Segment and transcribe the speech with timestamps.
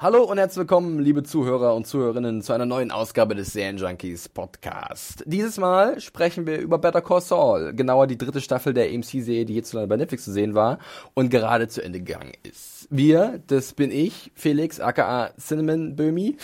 [0.00, 5.24] Hallo und herzlich willkommen, liebe Zuhörer und Zuhörerinnen, zu einer neuen Ausgabe des Junkies Podcast.
[5.26, 9.54] Dieses Mal sprechen wir über Better Call Saul, genauer die dritte Staffel der AMC-Serie, die
[9.54, 10.78] hierzulande bei Netflix zu sehen war
[11.14, 12.86] und gerade zu Ende gegangen ist.
[12.90, 16.36] Wir, das bin ich, Felix, aka Cinnamon Böhmi.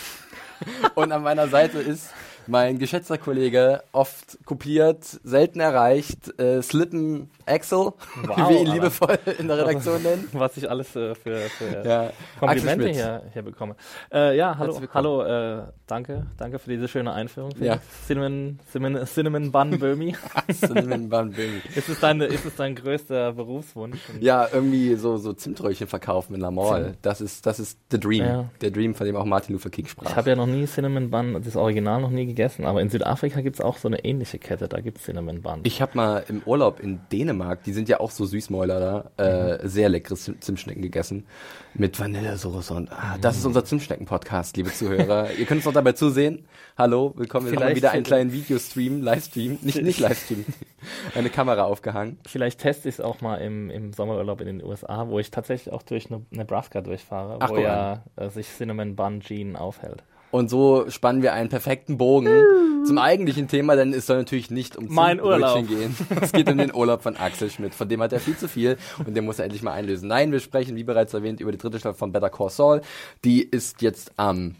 [0.95, 2.09] und an meiner Seite ist
[2.47, 9.17] mein geschätzter Kollege, oft kopiert, selten erreicht, äh, Slippen Axel, wow, wie wir ihn liebevoll
[9.37, 10.27] in der Redaktion nennen.
[10.33, 13.75] Was ich alles äh, für, für ja, Komplimente hier, hier bekomme.
[14.11, 17.51] Äh, ja, hallo, hallo, äh, danke, danke für diese schöne Einführung.
[17.59, 17.79] Ja.
[18.07, 20.15] Cinnamon, Cinnamon, Cinnamon Bun Böhmi.
[20.51, 21.61] Cinnamon Bun Böhmi.
[21.75, 23.99] ist, es dein, ist es dein größter Berufswunsch?
[24.19, 26.95] Ja, irgendwie so, so Zimtröllchen verkaufen in La Mall.
[27.01, 28.23] Das ist, das ist the dream.
[28.23, 28.49] Ja.
[28.61, 30.09] Der Dream, von dem auch Martin Luther King sprach.
[30.09, 32.34] Ich habe ja noch nie Cinnamon Bun, das Original noch nie gegessen,
[32.65, 35.61] aber in Südafrika gibt es auch so eine ähnliche Kette, da gibt es Cinnamon Bun.
[35.63, 39.63] Ich habe mal im Urlaub in Dänemark die sind ja auch so Süßmäuler da, äh,
[39.63, 39.67] mhm.
[39.67, 41.25] sehr leckeres Zimtschnecken gegessen
[41.73, 45.31] mit Vanillesoße und ah, das ist unser Zimtschnecken-Podcast, liebe Zuhörer.
[45.37, 46.47] Ihr könnt uns auch dabei zusehen.
[46.77, 47.51] Hallo, willkommen.
[47.51, 50.45] Wir haben wieder einen kleinen Videostream, Livestream, nicht, nicht Livestream,
[51.15, 52.19] eine Kamera aufgehangen.
[52.25, 55.73] Vielleicht teste ich es auch mal im, im Sommerurlaub in den USA, wo ich tatsächlich
[55.73, 60.03] auch durch Nebraska durchfahre, Ach, wo ja äh, sich Cinnamon Bun Jean aufhält.
[60.35, 62.43] Und so spannen wir einen perfekten Bogen
[62.85, 65.95] zum eigentlichen Thema, denn es soll natürlich nicht um mein Urlaub gehen.
[66.21, 67.73] Es geht um den Urlaub von Axel Schmidt.
[67.73, 68.75] Von dem hat er viel zu viel
[69.05, 70.09] und den muss er endlich mal einlösen.
[70.09, 72.81] Nein, wir sprechen, wie bereits erwähnt, über die dritte Staffel von Better Call Saul.
[73.23, 74.55] Die ist jetzt am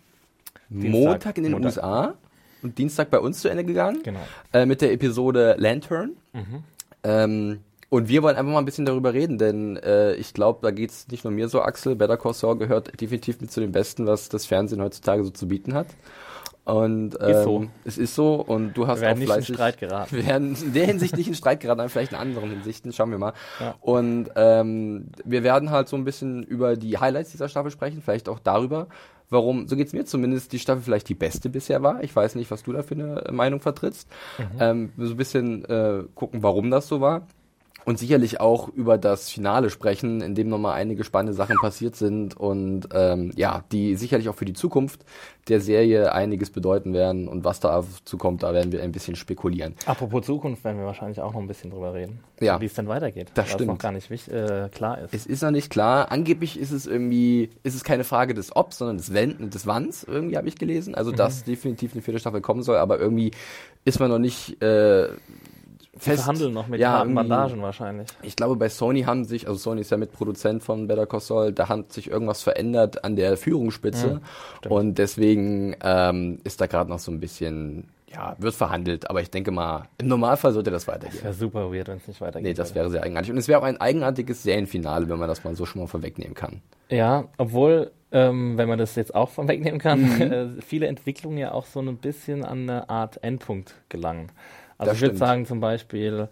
[0.69, 1.67] Dienstag, Montag in den Montag.
[1.67, 2.13] USA
[2.63, 3.99] und Dienstag bei uns zu Ende gegangen.
[4.01, 4.21] Genau.
[4.53, 6.11] Äh, mit der Episode Lantern.
[6.31, 6.63] Mhm.
[7.03, 7.59] Ähm,
[7.89, 10.89] und wir wollen einfach mal ein bisschen darüber reden, denn äh, ich glaube, da geht
[10.89, 11.95] es nicht nur mir so, Axel.
[11.95, 15.47] Better Call Saul gehört definitiv mit zu den Besten, was das Fernsehen heutzutage so zu
[15.47, 15.87] bieten hat.
[16.65, 17.67] Und ähm, ist so.
[17.83, 20.15] es ist so und du hast wir werden auch fleißig, nicht in Streit geraten.
[20.15, 22.91] Wir werden in der Hinsicht nicht in Streit geraten, aber vielleicht in anderen Hinsichten.
[22.91, 23.33] Schauen wir mal.
[23.59, 23.75] Ja.
[23.81, 28.27] Und ähm, wir werden halt so ein bisschen über die Highlights dieser Staffel sprechen, vielleicht
[28.29, 28.87] auch darüber,
[29.29, 32.03] warum, so geht's mir zumindest, die Staffel vielleicht die beste bisher war.
[32.03, 34.09] Ich weiß nicht, was du da für eine Meinung vertrittst.
[34.39, 34.45] Mhm.
[34.59, 37.27] Ähm, so ein bisschen äh, gucken, warum das so war
[37.85, 42.35] und sicherlich auch über das Finale sprechen, in dem nochmal einige spannende Sachen passiert sind
[42.35, 45.05] und ähm, ja, die sicherlich auch für die Zukunft
[45.47, 49.75] der Serie einiges bedeuten werden und was da zukommt, da werden wir ein bisschen spekulieren.
[49.85, 52.59] Apropos Zukunft werden wir wahrscheinlich auch noch ein bisschen drüber reden, ja.
[52.59, 53.67] wie es denn weitergeht, das stimmt.
[53.67, 55.13] noch gar nicht äh, klar ist.
[55.13, 56.11] Es ist noch nicht klar.
[56.11, 60.03] Angeblich ist es irgendwie, ist es keine Frage des Obs, sondern des Wenn des Wanns,
[60.03, 60.95] irgendwie habe ich gelesen.
[60.95, 61.17] Also, mhm.
[61.17, 63.31] dass definitiv eine vierte Staffel kommen soll, aber irgendwie
[63.83, 65.09] ist man noch nicht äh,
[65.97, 66.23] fest.
[66.23, 68.07] verhandeln noch mit ja, harten Bandagen wahrscheinlich.
[68.21, 71.53] Ich glaube, bei Sony haben sich, also Sony ist ja Mitproduzent von Better Call Saul,
[71.53, 74.21] da hat sich irgendwas verändert an der Führungsspitze
[74.63, 79.21] ja, und deswegen ähm, ist da gerade noch so ein bisschen ja, wird verhandelt, aber
[79.21, 81.15] ich denke mal, im Normalfall sollte das weitergehen.
[81.15, 82.47] Das wäre super weird, wenn es nicht weitergeht.
[82.47, 83.31] Nee, das wäre sehr eigenartig.
[83.31, 86.33] Und es wäre auch ein eigenartiges Serienfinale, wenn man das mal so schon mal vorwegnehmen
[86.33, 86.61] kann.
[86.89, 90.21] Ja, obwohl, ähm, wenn man das jetzt auch vorwegnehmen kann, mhm.
[90.21, 94.31] äh, viele Entwicklungen ja auch so ein bisschen an eine Art Endpunkt gelangen.
[94.77, 96.27] Also das ich würde sagen zum Beispiel,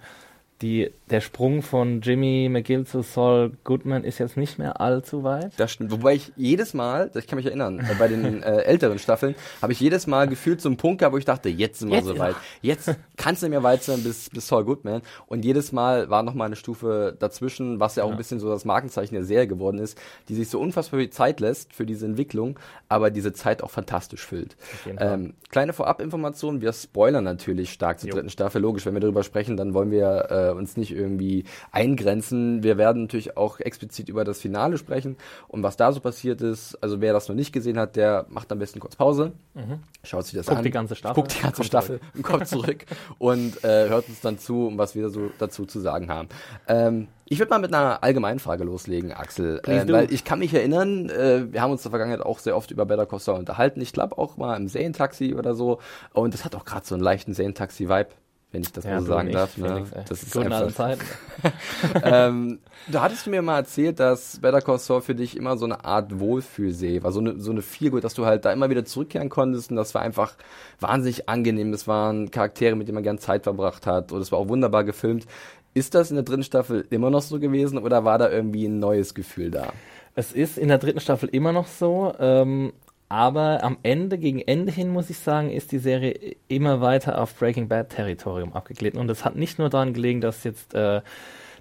[0.64, 5.52] die, der Sprung von Jimmy McGill zu Saul Goodman ist jetzt nicht mehr allzu weit.
[5.58, 5.92] Das stimmt.
[5.92, 9.74] Wobei ich jedes Mal, ich kann mich erinnern, äh, bei den äh, älteren Staffeln, habe
[9.74, 12.08] ich jedes Mal gefühlt so einen Punkt gehabt, wo ich dachte, jetzt sind wir jetzt,
[12.08, 12.36] soweit.
[12.62, 12.74] Ja.
[12.74, 15.02] Jetzt kann es nicht mehr weit sein bis, bis Saul Goodman.
[15.28, 18.14] Und jedes Mal war noch mal eine Stufe dazwischen, was ja auch ja.
[18.14, 20.00] ein bisschen so das Markenzeichen der Serie geworden ist,
[20.30, 22.58] die sich so unfassbar viel Zeit lässt für diese Entwicklung,
[22.88, 24.56] aber diese Zeit auch fantastisch füllt.
[24.98, 28.16] Ähm, kleine Vorabinformation, wir spoilern natürlich stark zur jo.
[28.16, 28.62] dritten Staffel.
[28.62, 32.64] Logisch, wenn wir darüber sprechen, dann wollen wir äh, uns nicht irgendwie eingrenzen.
[32.64, 35.18] Wir werden natürlich auch explizit über das Finale sprechen
[35.48, 36.76] und was da so passiert ist.
[36.82, 39.80] Also wer das noch nicht gesehen hat, der macht am besten kurz Pause, mhm.
[40.04, 42.16] schaut sich das guckt an, die ganze Staffel, guckt die ganze kommt Staffel zurück.
[42.16, 42.86] und kommt zurück
[43.20, 46.30] und äh, hört uns dann zu, was wir so dazu zu sagen haben.
[46.68, 50.54] Ähm, ich würde mal mit einer allgemeinen Frage loslegen, Axel, äh, weil ich kann mich
[50.54, 53.40] erinnern, äh, wir haben uns in der Vergangenheit auch sehr oft über Better Call Saul
[53.40, 53.82] unterhalten.
[53.82, 55.80] Ich glaube auch mal im Serientaxi oder so
[56.14, 58.10] und das hat auch gerade so einen leichten Serientaxi-Vibe
[58.54, 59.58] wenn ich das ja, mal so sagen darf.
[59.58, 59.84] Ne?
[60.08, 60.96] Das ist Guten einfach.
[62.04, 65.84] ähm, du hattest mir mal erzählt, dass Better Call Saul für dich immer so eine
[65.84, 69.30] Art Wohlfühlsee war, so eine, so eine Feelgood, dass du halt da immer wieder zurückkehren
[69.30, 70.36] konntest und das war einfach
[70.80, 71.74] wahnsinnig angenehm.
[71.74, 74.84] Es waren Charaktere, mit denen man gern Zeit verbracht hat und es war auch wunderbar
[74.84, 75.26] gefilmt.
[75.74, 78.78] Ist das in der dritten Staffel immer noch so gewesen oder war da irgendwie ein
[78.78, 79.74] neues Gefühl da?
[80.14, 82.14] Es ist in der dritten Staffel immer noch so.
[82.20, 82.74] Ähm,
[83.14, 87.36] aber am Ende, gegen Ende hin, muss ich sagen, ist die Serie immer weiter auf
[87.36, 89.00] Breaking Bad Territorium abgeglitten.
[89.00, 91.02] Und es hat nicht nur daran gelegen, dass jetzt äh,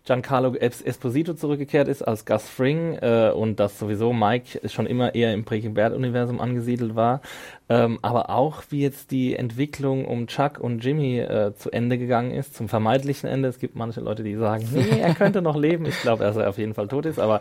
[0.07, 5.35] Giancarlo Esposito zurückgekehrt ist als Gus Fring äh, und dass sowieso Mike schon immer eher
[5.35, 7.21] im Breaking Bad Universum angesiedelt war,
[7.69, 12.33] ähm, aber auch wie jetzt die Entwicklung um Chuck und Jimmy äh, zu Ende gegangen
[12.33, 13.49] ist, zum vermeintlichen Ende.
[13.49, 15.87] Es gibt manche Leute, die sagen, nee, er könnte noch leben.
[15.87, 17.41] Ich glaube, dass er auf jeden Fall tot ist, aber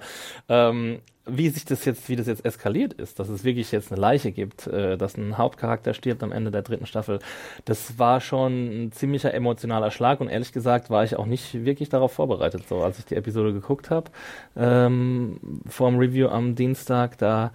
[0.50, 4.02] ähm, wie sich das jetzt, wie das jetzt eskaliert ist, dass es wirklich jetzt eine
[4.02, 7.20] Leiche gibt, äh, dass ein Hauptcharakter stirbt am Ende der dritten Staffel,
[7.66, 11.90] das war schon ein ziemlicher emotionaler Schlag und ehrlich gesagt war ich auch nicht wirklich
[11.90, 14.10] darauf vorbereitet, so als ich die Episode geguckt habe
[14.56, 17.52] ähm, vor dem Review am Dienstag, da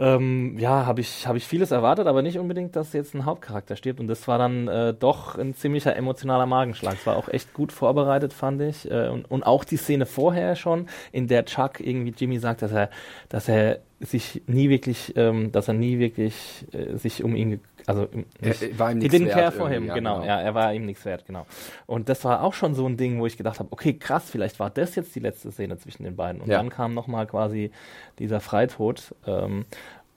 [0.00, 3.76] ähm, ja, habe ich, hab ich vieles erwartet, aber nicht unbedingt, dass jetzt ein Hauptcharakter
[3.76, 4.00] stirbt.
[4.00, 6.94] Und das war dann äh, doch ein ziemlicher emotionaler Magenschlag.
[6.94, 8.90] Es war auch echt gut vorbereitet, fand ich.
[8.90, 12.72] Äh, und, und auch die Szene vorher schon, in der Chuck irgendwie Jimmy sagt, dass
[12.72, 12.88] er,
[13.28, 18.08] dass er sich nie wirklich, ähm, dass er nie wirklich äh, sich um ihn, also
[18.40, 19.32] er, war ihm nichts wert.
[19.32, 21.46] Care for him, ja, genau, genau, ja, er war ihm nichts wert, genau.
[21.86, 24.58] Und das war auch schon so ein Ding, wo ich gedacht habe, okay, krass, vielleicht
[24.58, 26.40] war das jetzt die letzte Szene zwischen den beiden.
[26.40, 26.58] Und ja.
[26.58, 27.70] dann kam nochmal quasi
[28.18, 29.14] dieser Freitod.
[29.26, 29.64] Ähm,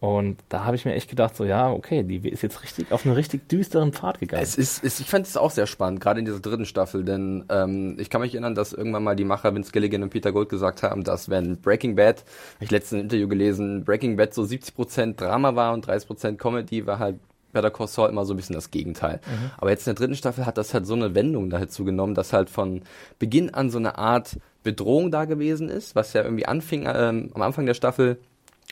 [0.03, 3.05] und da habe ich mir echt gedacht, so ja, okay, die ist jetzt richtig auf
[3.05, 4.43] einen richtig düsteren Pfad gegangen.
[4.43, 7.45] Es ist, es, ich fand es auch sehr spannend, gerade in dieser dritten Staffel, denn
[7.47, 10.49] ähm, ich kann mich erinnern, dass irgendwann mal die Macher Vince Gilligan und Peter Gold
[10.49, 12.25] gesagt haben, dass wenn Breaking Bad,
[12.55, 16.85] habe ich letztens ein Interview gelesen, Breaking Bad so 70% Drama war und 30% Comedy,
[16.85, 17.15] war halt
[17.53, 19.21] Better Call Saul immer so ein bisschen das Gegenteil.
[19.25, 19.51] Mhm.
[19.57, 22.33] Aber jetzt in der dritten Staffel hat das halt so eine Wendung dazu genommen, dass
[22.33, 22.81] halt von
[23.19, 27.41] Beginn an so eine Art Bedrohung da gewesen ist, was ja irgendwie anfing ähm, am
[27.41, 28.17] Anfang der Staffel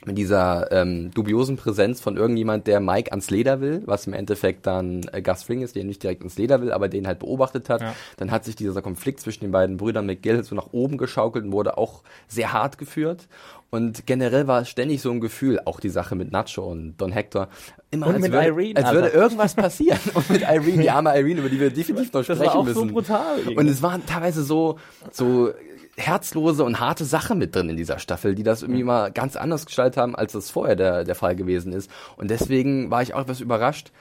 [0.05, 4.65] mit dieser ähm, dubiosen Präsenz von irgendjemand, der Mike ans Leder will, was im Endeffekt
[4.65, 7.69] dann äh, Gus Fring ist, der nicht direkt ans Leder will, aber den halt beobachtet
[7.69, 7.81] hat.
[7.81, 7.95] Ja.
[8.17, 11.51] Dann hat sich dieser Konflikt zwischen den beiden Brüdern McGill so nach oben geschaukelt und
[11.51, 13.27] wurde auch sehr hart geführt.
[13.71, 17.13] Und generell war es ständig so ein Gefühl, auch die Sache mit Nacho und Don
[17.13, 17.47] Hector,
[17.89, 19.99] immer und als, mit würde, Irene, als würde irgendwas passieren.
[20.13, 22.65] und mit Irene, die arme Irene, über die wir definitiv noch sprechen das war auch
[22.65, 22.89] müssen.
[22.89, 23.39] So brutal.
[23.55, 24.77] Und es waren teilweise so,
[25.09, 25.53] so
[25.95, 29.65] herzlose und harte Sache mit drin in dieser Staffel, die das irgendwie mal ganz anders
[29.65, 31.89] gestaltet haben, als das vorher der, der Fall gewesen ist.
[32.17, 33.91] Und deswegen war ich auch etwas überrascht,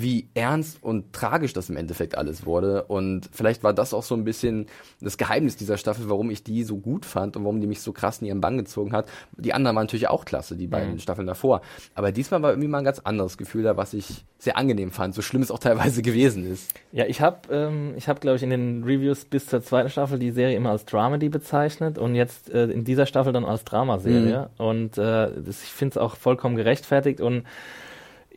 [0.00, 2.84] wie ernst und tragisch das im Endeffekt alles wurde.
[2.84, 4.66] Und vielleicht war das auch so ein bisschen
[5.00, 7.92] das Geheimnis dieser Staffel, warum ich die so gut fand und warum die mich so
[7.92, 9.08] krass in ihren Bann gezogen hat.
[9.36, 10.98] Die anderen waren natürlich auch klasse, die beiden mhm.
[10.98, 11.62] Staffeln davor.
[11.94, 15.16] Aber diesmal war irgendwie mal ein ganz anderes Gefühl da, was ich sehr angenehm fand,
[15.16, 16.72] so schlimm es auch teilweise gewesen ist.
[16.92, 20.18] Ja, ich habe, ähm, ich habe, glaube ich, in den Reviews bis zur zweiten Staffel
[20.20, 24.48] die Serie immer als Dramedy bezeichnet und jetzt äh, in dieser Staffel dann als Dramaserie.
[24.58, 24.64] Mhm.
[24.64, 27.42] Und äh, das, ich finde es auch vollkommen gerechtfertigt und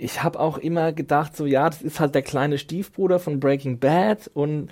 [0.01, 3.77] ich habe auch immer gedacht, so ja, das ist halt der kleine Stiefbruder von Breaking
[3.79, 4.69] Bad und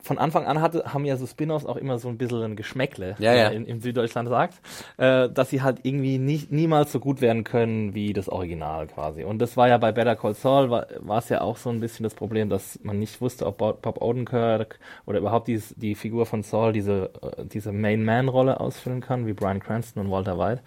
[0.00, 3.16] von Anfang an hatte, haben ja so Spin-offs auch immer so ein bisschen ein Geschmäckle,
[3.18, 3.48] ja, ja.
[3.48, 4.54] In, in, Süddeutschland sagt,
[4.96, 9.24] äh, dass sie halt irgendwie nicht, niemals so gut werden können wie das Original quasi.
[9.24, 12.04] Und das war ja bei Better Call Saul, war es ja auch so ein bisschen
[12.04, 16.42] das Problem, dass man nicht wusste, ob Bob Odenkirk oder überhaupt die, die Figur von
[16.42, 20.62] Saul diese, äh, diese Main-Man-Rolle ausfüllen kann, wie Brian Cranston und Walter White.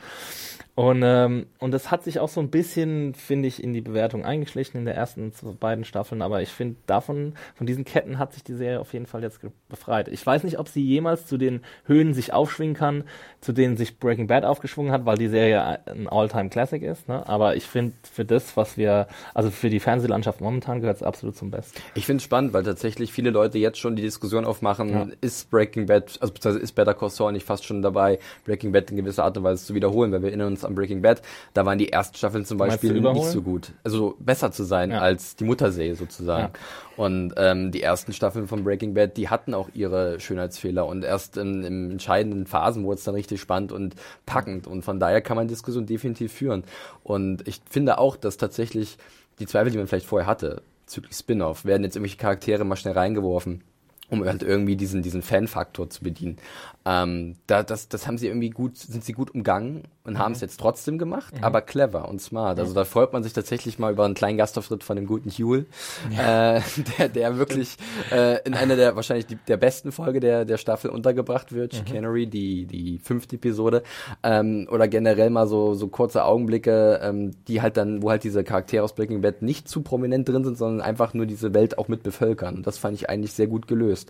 [0.82, 4.26] Und, ähm, und das hat sich auch so ein bisschen, finde ich, in die Bewertung
[4.26, 6.22] eingeschlichen in der ersten beiden Staffeln.
[6.22, 9.42] Aber ich finde, davon, von diesen Ketten hat sich die Serie auf jeden Fall jetzt
[9.70, 10.08] befreit.
[10.08, 13.04] Ich weiß nicht, ob sie jemals zu den Höhen sich aufschwingen kann,
[13.42, 17.08] zu denen sich Breaking Bad aufgeschwungen hat, weil die Serie ein All-Time-Classic ist.
[17.08, 17.28] Ne?
[17.28, 21.36] Aber ich finde, für das, was wir, also für die Fernsehlandschaft momentan gehört es absolut
[21.36, 21.80] zum Besten.
[21.94, 25.08] Ich finde es spannend, weil tatsächlich viele Leute jetzt schon die Diskussion aufmachen, ja.
[25.22, 28.90] ist Breaking Bad, also beziehungsweise ist Better Call Saul nicht fast schon dabei, Breaking Bad
[28.90, 31.22] in gewisser Art und Weise zu wiederholen, weil wir erinnern uns uns an Breaking Bad,
[31.54, 33.72] da waren die ersten Staffeln zum Beispiel nicht so gut.
[33.84, 35.00] Also besser zu sein ja.
[35.00, 36.54] als die Mutterserie sozusagen.
[36.54, 37.04] Ja.
[37.04, 41.38] Und ähm, die ersten Staffeln von Breaking Bad, die hatten auch ihre Schönheitsfehler und erst
[41.38, 44.68] in, in entscheidenden Phasen wurde es dann richtig spannend und packend.
[44.68, 46.64] Und von daher kann man Diskussion definitiv führen.
[47.04, 48.98] Und ich finde auch, dass tatsächlich
[49.40, 52.94] die Zweifel, die man vielleicht vorher hatte, bezüglich Spin-off, werden jetzt irgendwelche Charaktere mal schnell
[52.94, 53.64] reingeworfen
[54.12, 56.38] um halt irgendwie diesen, diesen Fan-Faktor zu bedienen.
[56.84, 60.18] Ähm, da, das, das haben sie irgendwie gut, sind sie gut umgangen und mhm.
[60.18, 61.44] haben es jetzt trotzdem gemacht, mhm.
[61.44, 62.60] aber clever und smart.
[62.60, 65.68] Also da freut man sich tatsächlich mal über einen kleinen Gastauftritt von dem guten Huel,
[66.10, 66.58] ja.
[66.58, 66.62] äh,
[66.98, 67.78] der, der wirklich
[68.12, 71.78] äh, in einer der wahrscheinlich die, der besten Folge der, der Staffel untergebracht wird, mhm.
[71.78, 73.84] Chicanery, die, die fünfte Episode.
[74.24, 78.44] Ähm, oder generell mal so, so kurze Augenblicke, ähm, die halt dann, wo halt diese
[78.44, 81.88] Charaktere aus Breaking Bad nicht zu prominent drin sind, sondern einfach nur diese Welt auch
[81.88, 82.56] mit bevölkern.
[82.56, 84.01] Und das fand ich eigentlich sehr gut gelöst.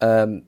[0.00, 0.42] Ähm,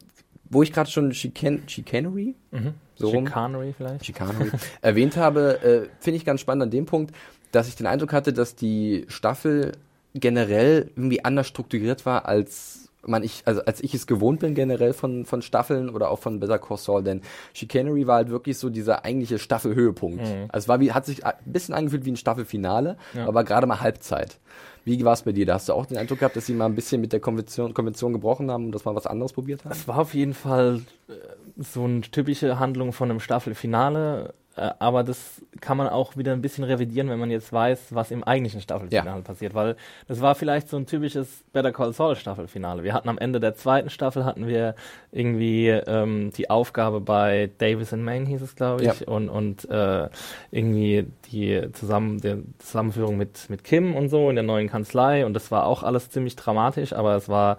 [0.51, 2.75] wo ich gerade schon Chican Chicanery, mhm.
[2.95, 4.51] so Chicanery vielleicht, Chicanery.
[4.83, 7.15] Erwähnt habe, äh, finde ich ganz spannend an dem Punkt,
[7.53, 9.73] dass ich den Eindruck hatte, dass die Staffel
[10.15, 14.93] generell irgendwie anders strukturiert war als man ich, also als ich es gewohnt bin generell
[14.93, 18.71] von, von Staffeln oder auch von Better Call Saul, denn Chicanery war halt wirklich so
[18.71, 20.23] dieser eigentliche Staffelhöhepunkt.
[20.23, 20.45] Mhm.
[20.49, 23.27] Also es war wie, hat sich ein bisschen angefühlt wie ein Staffelfinale, ja.
[23.27, 24.39] aber gerade mal Halbzeit.
[24.85, 25.47] Wie war es bei dir?
[25.47, 27.73] Da hast du auch den Eindruck gehabt, dass sie mal ein bisschen mit der Konvention,
[27.73, 29.73] Konvention gebrochen haben und dass mal was anderes probiert haben?
[29.73, 31.13] Es war auf jeden Fall äh,
[31.59, 34.35] so eine typische Handlung von einem Staffelfinale.
[34.57, 38.11] Äh, aber das kann man auch wieder ein bisschen revidieren, wenn man jetzt weiß, was
[38.11, 39.25] im eigentlichen Staffelfinale ja.
[39.25, 39.77] passiert, weil
[40.09, 42.83] das war vielleicht so ein typisches Better Call Saul Staffelfinale.
[42.83, 44.75] Wir hatten am Ende der zweiten Staffel hatten wir
[45.11, 49.07] irgendwie ähm, die Aufgabe bei Davis in Maine hieß es glaube ich ja.
[49.07, 50.09] und und äh,
[50.51, 55.35] irgendwie die zusammen der Zusammenführung mit mit Kim und so in der neuen Kanzlei und
[55.35, 57.57] das war auch alles ziemlich dramatisch, aber es war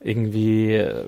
[0.00, 1.06] irgendwie äh,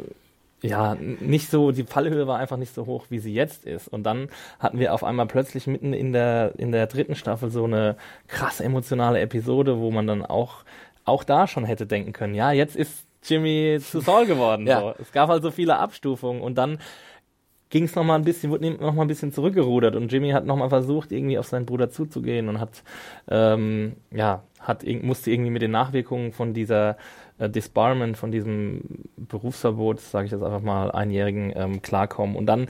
[0.62, 3.88] ja, nicht so, die Fallhöhe war einfach nicht so hoch, wie sie jetzt ist.
[3.88, 7.64] Und dann hatten wir auf einmal plötzlich mitten in der, in der dritten Staffel so
[7.64, 7.96] eine
[8.26, 10.64] krass emotionale Episode, wo man dann auch,
[11.04, 14.66] auch da schon hätte denken können, ja, jetzt ist Jimmy zu Saul geworden.
[14.66, 14.80] ja.
[14.80, 14.94] so.
[15.00, 16.78] Es gab halt so viele Abstufungen und dann
[17.70, 21.12] ging es nochmal ein bisschen, wurde nochmal ein bisschen zurückgerudert und Jimmy hat nochmal versucht,
[21.12, 22.82] irgendwie auf seinen Bruder zuzugehen und hat,
[23.30, 26.96] ähm, ja, hat, musste irgendwie mit den Nachwirkungen von dieser
[27.38, 32.36] äh, Disbarment, von diesem Berufsverbot, sage ich jetzt einfach mal, einjährigen ähm, klarkommen.
[32.36, 32.68] Und dann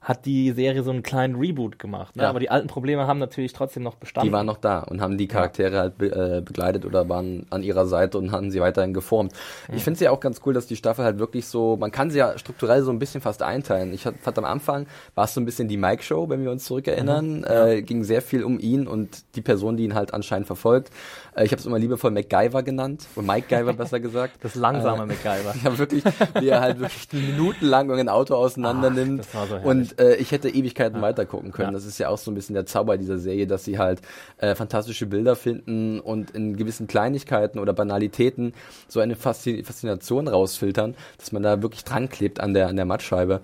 [0.00, 2.16] hat die Serie so einen kleinen Reboot gemacht.
[2.16, 2.22] Ne?
[2.22, 2.30] Ja.
[2.30, 4.28] Aber die alten Probleme haben natürlich trotzdem noch bestanden.
[4.28, 5.80] Die waren noch da und haben die Charaktere ja.
[5.80, 9.32] halt be äh, begleitet oder waren an ihrer Seite und haben sie weiterhin geformt.
[9.68, 9.76] Mhm.
[9.76, 12.10] Ich finde es ja auch ganz cool, dass die Staffel halt wirklich so, man kann
[12.10, 13.92] sie ja strukturell so ein bisschen fast einteilen.
[13.92, 17.40] Ich fand am Anfang war es so ein bisschen die Mike-Show, wenn wir uns zurückerinnern.
[17.40, 17.44] Mhm.
[17.44, 20.90] Äh, ging sehr viel um ihn und die Person, die ihn halt anscheinend verfolgt.
[21.36, 24.38] Äh, ich habe es immer liebevoll MacGyver genannt, oder Mike Guyver besser gesagt.
[24.42, 25.54] Das langsame äh, MacGyver.
[25.64, 26.04] Ja, wirklich,
[26.38, 29.24] wie er halt wirklich minutenlang ein Auto auseinander nimmt.
[29.24, 31.02] So und äh, ich hätte Ewigkeiten ja.
[31.02, 31.68] weiter gucken können.
[31.68, 31.72] Ja.
[31.72, 34.02] Das ist ja auch so ein bisschen der Zauber dieser Serie, dass sie halt
[34.38, 38.54] äh, fantastische Bilder finden und in gewissen Kleinigkeiten oder Banalitäten
[38.88, 43.40] so eine Faszination rausfiltern, dass man da wirklich dran klebt an der, an der Mattscheibe.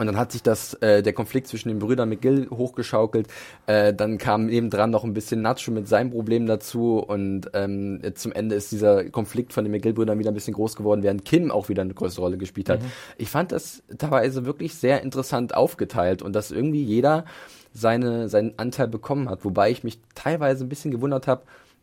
[0.00, 3.28] Und dann hat sich das, äh, der Konflikt zwischen den Brüdern McGill hochgeschaukelt.
[3.66, 7.00] Äh, dann kam nebendran noch ein bisschen Nacho mit seinem Problem dazu.
[7.00, 11.02] Und ähm, zum Ende ist dieser Konflikt von den McGill-Brüdern wieder ein bisschen groß geworden,
[11.02, 12.80] während Kim auch wieder eine größere Rolle gespielt hat.
[12.80, 12.86] Mhm.
[13.18, 17.26] Ich fand das teilweise wirklich sehr interessant aufgeteilt und dass irgendwie jeder
[17.74, 19.44] seine, seinen Anteil bekommen hat.
[19.44, 21.42] Wobei ich mich teilweise ein bisschen gewundert habe,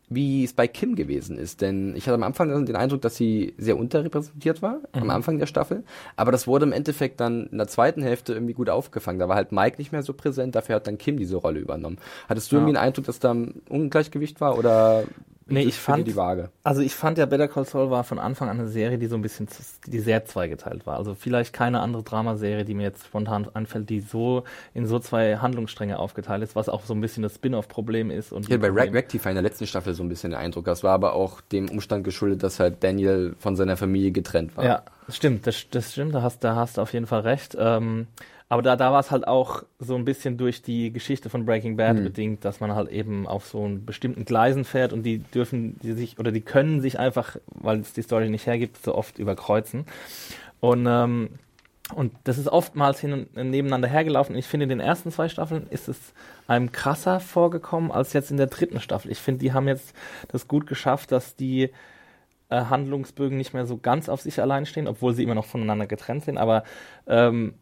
[0.10, 1.62] wie es bei Kim gewesen ist.
[1.62, 5.02] Denn ich hatte am Anfang den Eindruck, dass sie sehr unterrepräsentiert war, mhm.
[5.02, 5.84] am Anfang der Staffel.
[6.16, 9.20] Aber das wurde im Endeffekt dann in der zweiten Hälfte irgendwie gut aufgefangen.
[9.20, 11.98] Da war halt Mike nicht mehr so präsent, dafür hat dann Kim diese Rolle übernommen.
[12.30, 12.62] Hattest du ja.
[12.62, 15.04] irgendwie den Eindruck, dass da ein Ungleichgewicht war oder
[15.50, 16.08] Nee, ich fand,
[16.64, 19.16] also ich fand ja Better Call Saul war von Anfang an eine Serie, die so
[19.16, 19.48] ein bisschen,
[19.86, 20.98] die sehr zweigeteilt war.
[20.98, 25.38] Also vielleicht keine andere Dramaserie, die mir jetzt spontan einfällt, die so in so zwei
[25.38, 28.34] Handlungsstränge aufgeteilt ist, was auch so ein bisschen das Spin-off-Problem ist.
[28.34, 30.66] Und ja, bei Rectify in der letzten Staffel so ein bisschen der Eindruck.
[30.66, 34.66] Das war aber auch dem Umstand geschuldet, dass halt Daniel von seiner Familie getrennt war.
[34.66, 37.56] Ja, stimmt, das, das stimmt, da hast, da hast du auf jeden Fall recht.
[37.60, 38.08] Ähm,
[38.50, 41.76] aber da, da war es halt auch so ein bisschen durch die Geschichte von Breaking
[41.76, 42.04] Bad mhm.
[42.06, 45.94] bedingt, dass man halt eben auf so einen bestimmten Gleisen fährt und die dürfen die
[45.94, 49.86] sich oder die können sich einfach, weil es die Story nicht hergibt, so oft überkreuzen.
[50.60, 51.30] Und ähm,
[51.96, 54.36] und das ist oftmals hin und nebeneinander hergelaufen.
[54.36, 55.98] Ich finde, in den ersten zwei Staffeln ist es
[56.46, 59.10] einem krasser vorgekommen als jetzt in der dritten Staffel.
[59.10, 59.94] Ich finde, die haben jetzt
[60.28, 61.70] das gut geschafft, dass die
[62.50, 65.88] äh, Handlungsbögen nicht mehr so ganz auf sich allein stehen, obwohl sie immer noch voneinander
[65.88, 66.38] getrennt sind.
[66.38, 66.64] Aber
[67.08, 67.54] ähm,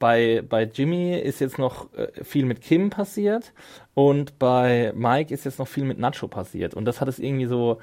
[0.00, 3.52] bei, bei Jimmy ist jetzt noch äh, viel mit Kim passiert
[3.94, 6.74] und bei Mike ist jetzt noch viel mit Nacho passiert.
[6.74, 7.78] Und das hat es irgendwie so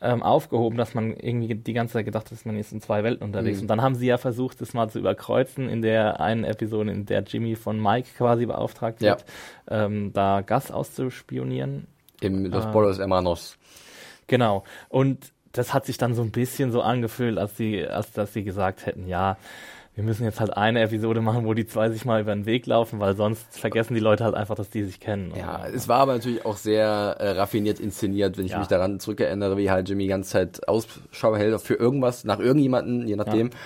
[0.00, 3.24] ähm, aufgehoben, dass man irgendwie die ganze Zeit gedacht hat, man ist in zwei Welten
[3.24, 3.58] unterwegs.
[3.58, 3.62] Mhm.
[3.62, 7.06] Und dann haben sie ja versucht, das mal zu überkreuzen in der einen Episode, in
[7.06, 9.10] der Jimmy von Mike quasi beauftragt ja.
[9.10, 9.24] wird,
[9.68, 11.88] ähm, da Gas auszuspionieren.
[12.20, 13.58] Im Los äh, Bolos Hermanos.
[14.28, 14.62] Genau.
[14.88, 18.44] Und das hat sich dann so ein bisschen so angefühlt, als sie, als dass sie
[18.44, 19.36] gesagt hätten, ja,
[19.98, 22.66] wir müssen jetzt halt eine Episode machen, wo die zwei sich mal über den Weg
[22.66, 25.32] laufen, weil sonst vergessen die Leute halt einfach, dass die sich kennen.
[25.36, 26.86] Ja, es war aber natürlich auch sehr
[27.18, 28.60] äh, raffiniert inszeniert, wenn ich ja.
[28.60, 33.08] mich daran zurückerinnere, wie halt Jimmy die ganze Zeit Ausschau hält für irgendwas, nach irgendjemanden,
[33.08, 33.48] je nachdem.
[33.48, 33.56] Ja.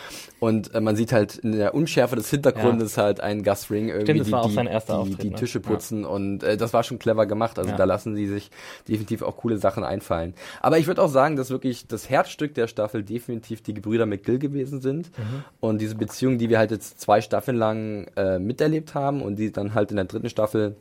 [0.42, 3.04] Und äh, man sieht halt in der Unschärfe des Hintergrundes ja.
[3.04, 5.36] halt einen Gus Ring irgendwie Stimmt, die, war auch sein erster die, Auftritt, die, ne?
[5.36, 7.60] Tische putzen und äh, das war schon clever gemacht.
[7.60, 8.50] Also da lassen sie sich
[8.88, 10.34] definitiv auch coole Sachen einfallen.
[10.60, 14.40] Aber ich würde auch sagen, dass wirklich das Herzstück der Staffel definitiv die Gebrüder McGill
[14.40, 15.44] gewesen sind mhm.
[15.60, 19.52] und diese Beziehung, die wir halt jetzt zwei Staffeln lang äh, miterlebt haben und die
[19.52, 20.76] dann halt in der dritten Staffel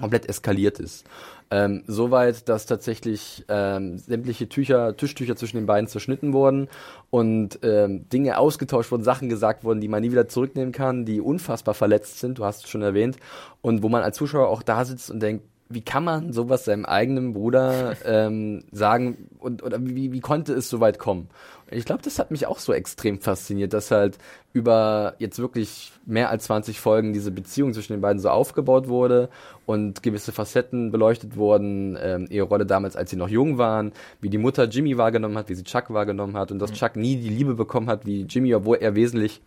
[0.00, 1.04] komplett eskaliert ist.
[1.50, 6.68] Ähm, Soweit, dass tatsächlich ähm, sämtliche Tücher, Tischtücher zwischen den beiden zerschnitten wurden
[7.10, 11.20] und ähm, Dinge ausgetauscht wurden, Sachen gesagt wurden, die man nie wieder zurücknehmen kann, die
[11.20, 13.18] unfassbar verletzt sind, du hast es schon erwähnt,
[13.60, 16.84] und wo man als Zuschauer auch da sitzt und denkt, wie kann man sowas seinem
[16.84, 21.28] eigenen Bruder ähm, sagen und oder wie, wie konnte es so weit kommen?
[21.70, 24.18] Und ich glaube, das hat mich auch so extrem fasziniert, dass halt
[24.52, 29.30] über jetzt wirklich mehr als 20 Folgen diese Beziehung zwischen den beiden so aufgebaut wurde
[29.64, 34.28] und gewisse Facetten beleuchtet wurden, ähm, ihre Rolle damals, als sie noch jung waren, wie
[34.28, 36.74] die Mutter Jimmy wahrgenommen hat, wie sie Chuck wahrgenommen hat und dass mhm.
[36.74, 39.40] Chuck nie die Liebe bekommen hat wie Jimmy, obwohl er wesentlich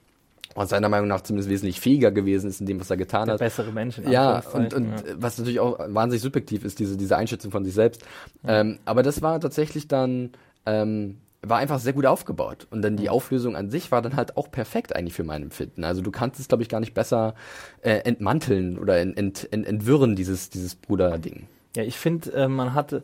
[0.58, 3.34] und seiner Meinung nach zumindest wesentlich fähiger gewesen ist in dem, was er getan Der
[3.34, 3.40] hat.
[3.40, 4.10] Bessere Menschen.
[4.12, 5.14] Ja, und, und ja.
[5.18, 8.04] was natürlich auch wahnsinnig subjektiv ist, diese, diese Einschätzung von sich selbst.
[8.42, 8.62] Ja.
[8.62, 10.32] Ähm, aber das war tatsächlich dann,
[10.66, 12.66] ähm, war einfach sehr gut aufgebaut.
[12.72, 15.84] Und dann die Auflösung an sich war dann halt auch perfekt eigentlich für mein Empfinden.
[15.84, 17.36] Also du kannst es, glaube ich, gar nicht besser
[17.82, 21.48] äh, entmanteln oder ent, ent, ent, entwirren, dieses, dieses Bruder-Ding.
[21.76, 23.04] Ja, ich finde, äh, man hatte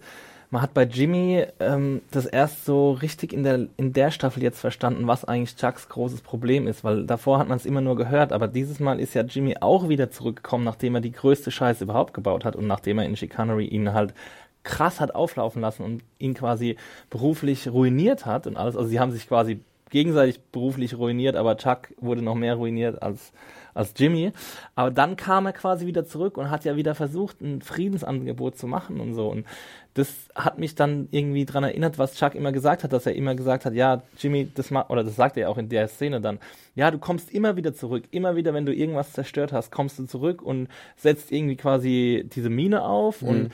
[0.54, 4.60] man hat bei Jimmy ähm, das erst so richtig in der, in der Staffel jetzt
[4.60, 8.32] verstanden, was eigentlich Chucks großes Problem ist, weil davor hat man es immer nur gehört,
[8.32, 12.14] aber dieses Mal ist ja Jimmy auch wieder zurückgekommen, nachdem er die größte Scheiße überhaupt
[12.14, 14.14] gebaut hat und nachdem er in Chicanery ihn halt
[14.62, 16.78] krass hat auflaufen lassen und ihn quasi
[17.10, 18.78] beruflich ruiniert hat und alles.
[18.78, 23.34] Also sie haben sich quasi gegenseitig beruflich ruiniert, aber Chuck wurde noch mehr ruiniert als
[23.74, 24.32] als Jimmy.
[24.76, 28.68] Aber dann kam er quasi wieder zurück und hat ja wieder versucht, ein Friedensangebot zu
[28.68, 29.28] machen und so.
[29.30, 29.46] Und
[29.94, 33.36] das hat mich dann irgendwie dran erinnert, was Chuck immer gesagt hat, dass er immer
[33.36, 36.40] gesagt hat, ja, Jimmy, das ma oder das sagt er auch in der Szene dann,
[36.76, 40.06] ja, du kommst immer wieder zurück, immer wieder, wenn du irgendwas zerstört hast, kommst du
[40.06, 43.28] zurück und setzt irgendwie quasi diese Mine auf mhm.
[43.28, 43.52] und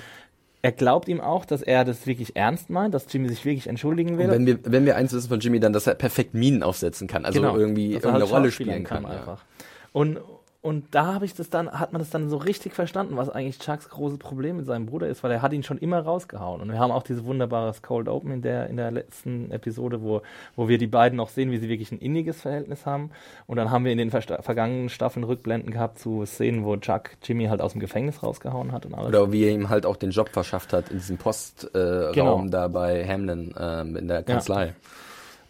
[0.61, 4.17] er glaubt ihm auch, dass er das wirklich ernst meint, dass Jimmy sich wirklich entschuldigen
[4.17, 4.25] will.
[4.25, 7.07] Und wenn wir, wenn wir eins wissen von Jimmy, dann, dass er perfekt Minen aufsetzen
[7.07, 9.03] kann, also genau, irgendwie irgendeine halt Rolle spielen kann.
[9.03, 9.45] kann einfach.
[9.91, 10.19] Und,
[10.62, 13.60] und da habe ich das dann, hat man das dann so richtig verstanden, was eigentlich
[13.60, 16.62] Chucks großes Problem mit seinem Bruder ist, weil er hat ihn schon immer rausgehauen.
[16.62, 20.22] Und wir haben auch diese wunderbare Cold Open in der, in der letzten Episode, wo,
[20.58, 23.12] wo wir die beiden noch sehen, wie sie wirklich ein inniges Verhältnis haben.
[23.48, 27.46] Und dann haben wir in den vergangenen Staffeln Rückblenden gehabt zu Szenen, wo Chuck Jimmy
[27.46, 29.08] halt aus dem Gefängnis rausgehauen hat und alles.
[29.08, 32.46] Oder wie er ihm halt auch den Job verschafft hat in diesem Postraum äh, genau.
[32.48, 34.65] da bei Hamlin äh, in der Kanzlei.
[34.65, 34.74] Ja.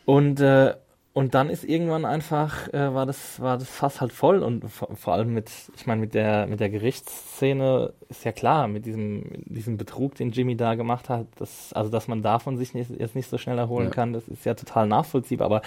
[0.05, 0.75] Und äh,
[1.19, 4.95] und dann ist irgendwann einfach, äh, war das, war das Fass halt voll und vor,
[4.95, 9.25] vor allem mit, ich meine, mit der, mit der Gerichtsszene ist ja klar, mit diesem,
[9.44, 13.17] diesem Betrug, den Jimmy da gemacht hat, dass, also dass man davon sich nicht, jetzt
[13.17, 13.91] nicht so schnell erholen ja.
[13.91, 15.61] kann, das ist ja total nachvollziehbar, aber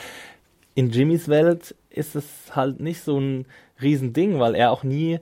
[0.75, 3.45] in Jimmys Welt ist es halt nicht so ein
[3.83, 5.21] Riesending, weil er auch nie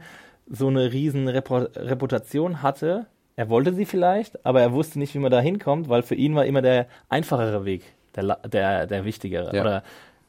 [0.48, 3.07] so eine riesen Reputation hatte.
[3.35, 6.37] Er wollte sie vielleicht, aber er wusste nicht, wie man da hinkommt, weil für ihn
[6.37, 7.83] war immer der einfachere Weg
[8.14, 9.55] der, der, der wichtigere.
[9.55, 9.61] Ja.
[9.61, 9.83] Oder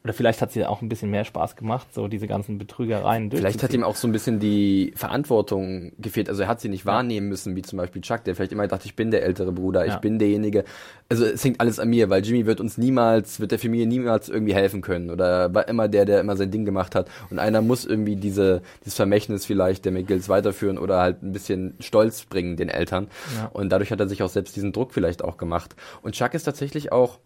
[0.04, 3.62] oder vielleicht hat sie auch ein bisschen mehr Spaß gemacht, so diese ganzen Betrügereien Vielleicht
[3.62, 6.28] hat ihm auch so ein bisschen die Verantwortung gefehlt.
[6.28, 8.86] Also er hat sie nicht wahrnehmen müssen, wie zum Beispiel Chuck, der vielleicht immer dachte,
[8.86, 9.94] ich bin der ältere Bruder, ja.
[9.94, 10.64] ich bin derjenige.
[11.08, 14.28] Also es hängt alles an mir, weil Jimmy wird uns niemals, wird der Familie niemals
[14.28, 15.10] irgendwie helfen können.
[15.10, 17.08] Oder war immer der, der immer sein Ding gemacht hat.
[17.30, 21.74] Und einer muss irgendwie diese, dieses Vermächtnis vielleicht der McGills weiterführen oder halt ein bisschen
[21.78, 23.06] Stolz bringen den Eltern.
[23.36, 23.50] Ja.
[23.52, 25.76] Und dadurch hat er sich auch selbst diesen Druck vielleicht auch gemacht.
[26.02, 27.20] Und Chuck ist tatsächlich auch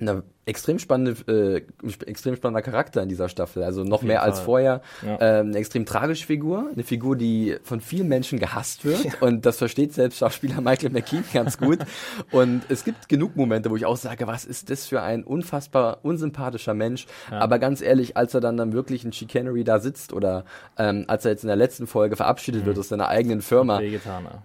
[0.00, 1.62] eine extrem spannende, äh,
[2.06, 3.64] extrem spannender Charakter in dieser Staffel.
[3.64, 4.30] Also noch mehr Fall.
[4.30, 4.80] als vorher.
[5.04, 5.18] Ja.
[5.20, 9.04] Ähm, eine extrem tragische Figur, eine Figur, die von vielen Menschen gehasst wird.
[9.04, 9.12] Ja.
[9.20, 11.80] Und das versteht selbst Schauspieler Michael McKean ganz gut.
[12.30, 15.98] und es gibt genug Momente, wo ich auch sage, was ist das für ein unfassbar
[16.02, 17.06] unsympathischer Mensch.
[17.28, 17.40] Ja.
[17.40, 20.44] Aber ganz ehrlich, als er dann dann wirklich in Chicanery da sitzt oder
[20.78, 22.66] ähm, als er jetzt in der letzten Folge verabschiedet mhm.
[22.66, 23.80] wird aus seiner eigenen Firma,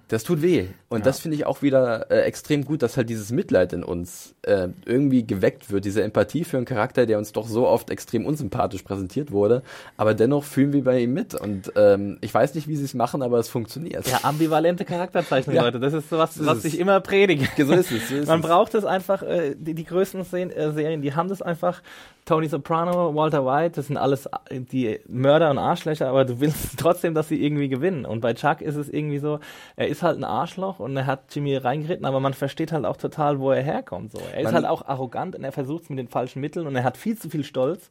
[0.07, 0.65] das tut weh.
[0.89, 4.33] Und das finde ich auch wieder äh, extrem gut, dass halt dieses Mitleid in uns
[4.41, 8.25] äh, irgendwie geweckt wird, diese Empathie für einen Charakter, der uns doch so oft extrem
[8.25, 9.63] unsympathisch präsentiert wurde,
[9.97, 12.93] aber dennoch fühlen wir bei ihm mit und ähm, ich weiß nicht, wie sie es
[12.93, 14.07] machen, aber es funktioniert.
[14.07, 15.63] Ja, ambivalente Charakterzeichnung, ja.
[15.63, 17.47] Leute, das ist was ist ich immer predige.
[17.61, 18.09] So ist es.
[18.09, 18.45] So ist Man es.
[18.45, 21.81] braucht es einfach, äh, die, die größten äh, Serien, die haben das einfach
[22.25, 26.77] Tony Soprano, Walter White, das sind alles äh, die Mörder und Arschlöcher, aber du willst
[26.77, 28.05] trotzdem, dass sie irgendwie gewinnen.
[28.05, 29.39] Und bei Chuck ist es irgendwie so,
[29.75, 32.97] er ist halt ein Arschloch und er hat Jimmy reingeritten, aber man versteht halt auch
[32.97, 34.11] total, wo er herkommt.
[34.11, 34.19] So.
[34.19, 36.75] Er man ist halt auch arrogant und er versucht es mit den falschen Mitteln und
[36.75, 37.89] er hat viel zu viel Stolz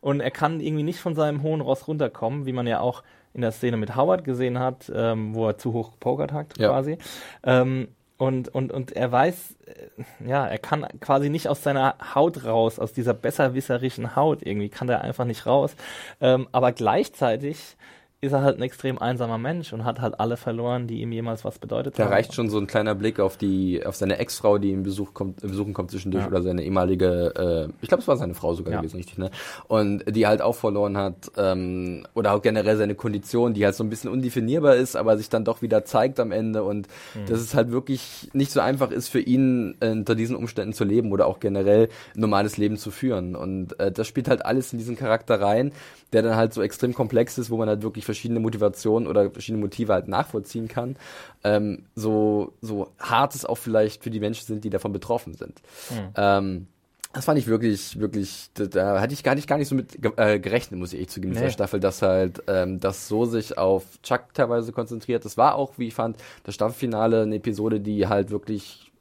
[0.00, 3.02] und er kann irgendwie nicht von seinem hohen Ross runterkommen, wie man ja auch
[3.34, 6.68] in der Szene mit Howard gesehen hat, ähm, wo er zu hoch gepokert hat, ja.
[6.68, 6.98] quasi.
[7.42, 12.44] Ähm, und, und, und er weiß, äh, ja, er kann quasi nicht aus seiner Haut
[12.44, 15.74] raus, aus dieser besserwisserischen Haut irgendwie, kann er einfach nicht raus.
[16.20, 17.76] Ähm, aber gleichzeitig
[18.22, 21.44] ist er halt ein extrem einsamer Mensch und hat halt alle verloren, die ihm jemals
[21.44, 22.10] was bedeutet da haben.
[22.10, 25.12] Da reicht schon so ein kleiner Blick auf die, auf seine Ex-Frau, die ihm Besuch
[25.12, 26.30] kommt, besuchen kommt zwischendurch, ja.
[26.30, 28.78] oder seine ehemalige, äh, ich glaube, es war seine Frau sogar ja.
[28.78, 29.32] gewesen, richtig, ne?
[29.66, 33.82] Und die halt auch verloren hat, ähm, oder auch generell seine Kondition, die halt so
[33.82, 37.26] ein bisschen undefinierbar ist, aber sich dann doch wieder zeigt am Ende und mhm.
[37.26, 40.84] dass es halt wirklich nicht so einfach ist für ihn, äh, unter diesen Umständen zu
[40.84, 43.34] leben oder auch generell ein normales Leben zu führen.
[43.34, 45.72] Und äh, das spielt halt alles in diesen Charakter rein,
[46.12, 49.62] der dann halt so extrem komplex ist, wo man halt wirklich verschiedene Motivationen oder verschiedene
[49.62, 50.96] Motive halt nachvollziehen kann,
[51.44, 55.60] ähm, so, so hart es auch vielleicht für die Menschen sind, die davon betroffen sind.
[55.90, 56.12] Mhm.
[56.16, 56.66] Ähm,
[57.14, 59.98] das fand ich wirklich, wirklich, da, da hatte ich gar nicht, gar nicht so mit
[60.16, 61.40] äh, gerechnet, muss ich echt zugeben, nee.
[61.40, 65.24] dieser Staffel, dass halt ähm, das so sich auf Chuck teilweise konzentriert.
[65.24, 68.91] Das war auch, wie ich fand, das Staffelfinale eine Episode, die halt wirklich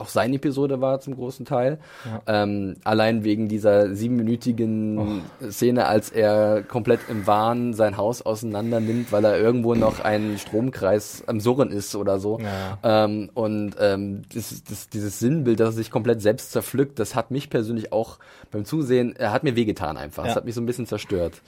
[0.00, 1.78] auch seine Episode war zum großen Teil.
[2.04, 2.42] Ja.
[2.42, 4.98] Ähm, allein wegen dieser siebenminütigen
[5.42, 5.50] oh.
[5.50, 10.38] Szene, als er komplett im Wahn sein Haus auseinander nimmt, weil er irgendwo noch einen
[10.38, 12.38] Stromkreis am Surren ist oder so.
[12.38, 13.04] Ja.
[13.04, 17.32] Ähm, und ähm, das, das, dieses Sinnbild, dass er sich komplett selbst zerpflückt, das hat
[17.32, 18.20] mich persönlich auch
[18.52, 20.22] beim Zusehen, er hat mir wehgetan einfach.
[20.22, 20.28] Ja.
[20.28, 21.42] Das hat mich so ein bisschen zerstört.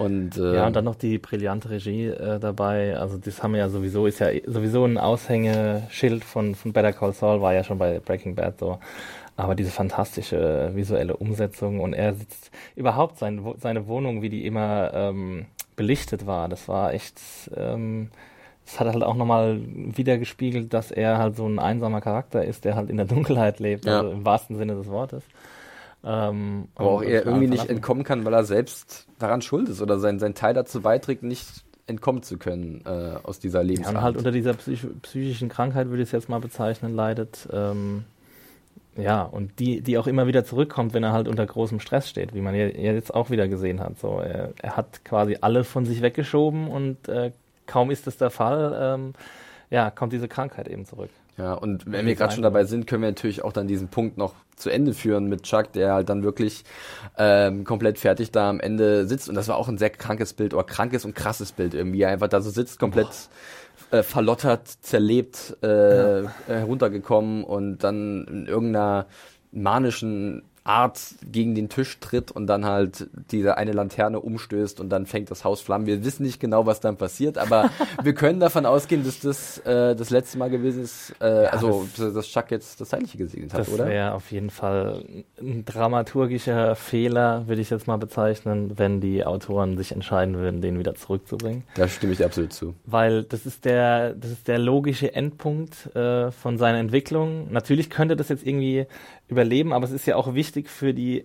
[0.00, 2.96] Und, äh, ja, und dann noch die brillante Regie äh, dabei.
[2.96, 7.12] Also das haben wir ja sowieso, ist ja sowieso ein Aushängeschild von, von Better Call
[7.12, 8.78] Saul, war ja schon bei Breaking Bad so.
[9.36, 14.90] Aber diese fantastische visuelle Umsetzung und er sitzt überhaupt sein, seine Wohnung, wie die immer
[14.94, 17.20] ähm, belichtet war, das war echt,
[17.56, 18.10] ähm,
[18.66, 22.64] das hat halt auch nochmal wieder gespiegelt, dass er halt so ein einsamer Charakter ist,
[22.64, 23.98] der halt in der Dunkelheit lebt, ja.
[23.98, 25.24] also im wahrsten Sinne des Wortes.
[26.02, 29.98] Ähm, Aber auch er irgendwie nicht entkommen kann, weil er selbst daran schuld ist oder
[29.98, 31.46] sein, sein Teil dazu beiträgt, nicht
[31.86, 33.94] entkommen zu können äh, aus dieser Lebensart.
[33.94, 37.48] Ja, halt unter dieser psych psychischen Krankheit, würde ich es jetzt mal bezeichnen, leidet.
[37.52, 38.04] Ähm,
[38.96, 42.34] ja, und die, die auch immer wieder zurückkommt, wenn er halt unter großem Stress steht,
[42.34, 43.98] wie man ja jetzt auch wieder gesehen hat.
[43.98, 47.32] So, er, er hat quasi alles von sich weggeschoben und äh,
[47.66, 49.14] kaum ist das der Fall, ähm,
[49.70, 51.10] ja, kommt diese Krankheit eben zurück.
[51.36, 54.18] Ja, und wenn wir gerade schon dabei sind, können wir natürlich auch dann diesen Punkt
[54.18, 56.64] noch zu Ende führen mit Chuck, der halt dann wirklich
[57.16, 59.28] ähm, komplett fertig da am Ende sitzt.
[59.28, 62.04] Und das war auch ein sehr krankes Bild oder krankes und krasses Bild irgendwie.
[62.04, 63.08] Einfach da so sitzt, komplett
[63.90, 66.32] äh, verlottert, zerlebt, äh, ja.
[66.46, 69.06] heruntergekommen und dann in irgendeiner
[69.52, 75.06] manischen Art gegen den Tisch tritt und dann halt diese eine Laterne umstößt und dann
[75.06, 75.86] fängt das Haus Flammen.
[75.86, 77.70] Wir wissen nicht genau, was dann passiert, aber
[78.02, 81.88] wir können davon ausgehen, dass das äh, das letzte Mal gewesen ist, äh, ja, also
[81.96, 83.84] das, dass Chuck jetzt das Zeitliche gesegnet hat, oder?
[83.84, 85.04] Das wäre auf jeden Fall
[85.40, 90.78] ein dramaturgischer Fehler, würde ich jetzt mal bezeichnen, wenn die Autoren sich entscheiden würden, den
[90.78, 91.64] wieder zurückzubringen.
[91.74, 92.74] Da stimme ich absolut zu.
[92.84, 97.50] Weil das ist der, das ist der logische Endpunkt äh, von seiner Entwicklung.
[97.50, 98.86] Natürlich könnte das jetzt irgendwie
[99.30, 101.24] überleben, aber es ist ja auch wichtig für die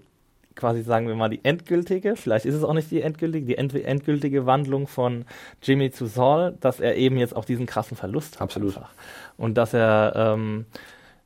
[0.55, 3.75] quasi sagen wir mal die endgültige, vielleicht ist es auch nicht die endgültige, die end
[3.75, 5.25] endgültige Wandlung von
[5.61, 8.43] Jimmy zu Saul, dass er eben jetzt auch diesen krassen Verlust hat.
[8.43, 8.77] Absolut.
[8.77, 8.91] Einfach.
[9.37, 10.65] Und dass er, ähm,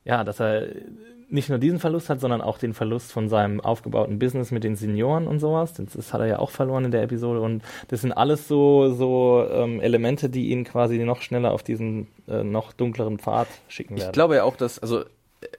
[0.04, 0.66] ja, dass er
[1.32, 4.74] nicht nur diesen Verlust hat, sondern auch den Verlust von seinem aufgebauten Business mit den
[4.74, 5.74] Senioren und sowas.
[5.74, 7.40] Das, das hat er ja auch verloren in der Episode.
[7.40, 12.08] Und das sind alles so, so ähm, Elemente, die ihn quasi noch schneller auf diesen
[12.26, 14.08] äh, noch dunkleren Pfad schicken werden.
[14.08, 15.04] Ich glaube ja auch, dass, also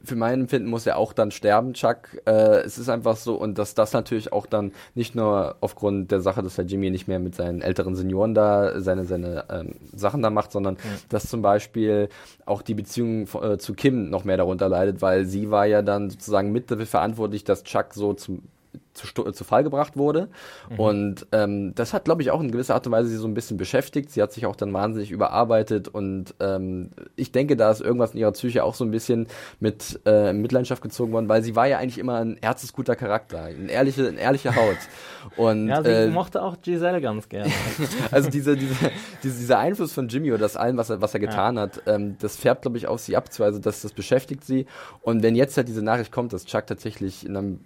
[0.03, 2.21] für mein Empfinden muss er auch dann sterben, Chuck.
[2.25, 6.21] Äh, es ist einfach so, und dass das natürlich auch dann nicht nur aufgrund der
[6.21, 10.21] Sache, dass der Jimmy nicht mehr mit seinen älteren Senioren da seine, seine ähm, Sachen
[10.21, 10.81] da macht, sondern ja.
[11.09, 12.09] dass zum Beispiel
[12.45, 16.09] auch die Beziehung äh, zu Kim noch mehr darunter leidet, weil sie war ja dann
[16.11, 18.43] sozusagen mit dafür verantwortlich, dass Chuck so zum
[18.93, 20.29] zu, zu Fall gebracht wurde.
[20.69, 20.79] Mhm.
[20.79, 23.33] Und ähm, das hat, glaube ich, auch in gewisser Art und Weise sie so ein
[23.33, 24.11] bisschen beschäftigt.
[24.11, 28.19] Sie hat sich auch dann wahnsinnig überarbeitet und ähm, ich denke, da ist irgendwas in
[28.19, 29.27] ihrer Psyche auch so ein bisschen
[29.59, 33.69] mit äh, Mitleidenschaft gezogen worden, weil sie war ja eigentlich immer ein herzensguter Charakter, ein
[33.69, 34.77] ehrliche, eine ehrliche Haut.
[35.37, 37.51] Und, ja, sie äh, mochte auch Giselle ganz gerne.
[38.11, 38.75] also diese, diese,
[39.23, 41.63] diese, dieser Einfluss von Jimmy oder das allem, was er, was er getan ja.
[41.63, 44.65] hat, ähm, das färbt, glaube ich, auf sie ab, also das, das beschäftigt sie.
[45.01, 47.59] Und wenn jetzt halt diese Nachricht kommt, dass Chuck tatsächlich in einem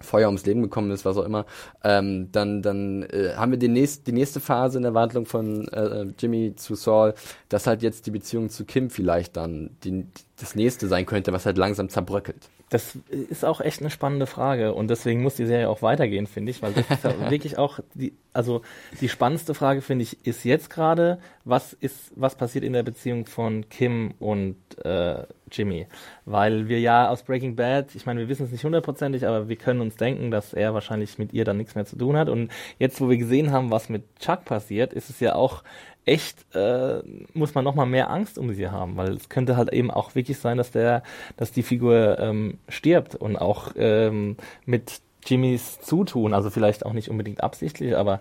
[0.00, 1.46] Feuer ums Leben gekommen ist, was auch immer,
[1.84, 5.68] ähm, dann, dann äh, haben wir die, nächst, die nächste Phase in der Wandlung von
[5.68, 7.14] äh, Jimmy zu Saul,
[7.48, 10.06] dass halt jetzt die Beziehung zu Kim vielleicht dann die,
[10.38, 12.48] das nächste sein könnte, was halt langsam zerbröckelt.
[12.70, 16.52] Das ist auch echt eine spannende Frage und deswegen muss die Serie auch weitergehen, finde
[16.52, 18.62] ich, weil das ist ja wirklich auch die, also
[19.00, 23.26] die spannendste Frage finde ich ist jetzt gerade, was ist, was passiert in der Beziehung
[23.26, 25.86] von Kim und äh, Jimmy,
[26.24, 29.56] weil wir ja aus Breaking Bad, ich meine, wir wissen es nicht hundertprozentig, aber wir
[29.56, 32.28] können uns denken, dass er wahrscheinlich mit ihr dann nichts mehr zu tun hat.
[32.28, 35.62] Und jetzt, wo wir gesehen haben, was mit Chuck passiert, ist es ja auch
[36.04, 37.02] echt, äh,
[37.34, 40.38] muss man nochmal mehr Angst um sie haben, weil es könnte halt eben auch wirklich
[40.38, 41.02] sein, dass der,
[41.36, 47.10] dass die Figur ähm, stirbt und auch ähm, mit Jimmys Zutun, also vielleicht auch nicht
[47.10, 48.20] unbedingt absichtlich, aber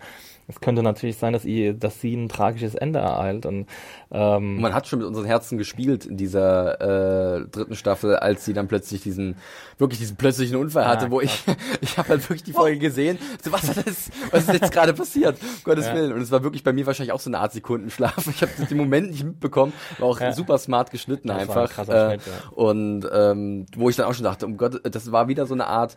[0.49, 3.45] es könnte natürlich sein, dass, ihr, dass sie ein tragisches Ende ereilt.
[3.45, 3.67] Und,
[4.11, 8.53] ähm, man hat schon mit unseren Herzen gespielt in dieser äh, dritten Staffel, als sie
[8.53, 9.35] dann plötzlich diesen,
[9.77, 11.43] wirklich diesen plötzlichen Unfall hatte, ja, wo ich,
[11.81, 15.37] ich habe halt wirklich die Folge gesehen, so, was, ist, was ist jetzt gerade passiert?
[15.39, 15.93] Um Gottes ja.
[15.93, 16.13] Willen.
[16.13, 18.25] Und es war wirklich bei mir wahrscheinlich auch so eine Art Sekundenschlaf.
[18.27, 20.33] Ich habe den Moment nicht mitbekommen, war auch ja.
[20.33, 21.77] super smart geschnitten das einfach.
[21.77, 22.49] Ein äh, Schnitt, ja.
[22.55, 25.67] Und ähm, wo ich dann auch schon dachte, um Gott, das war wieder so eine
[25.67, 25.95] Art,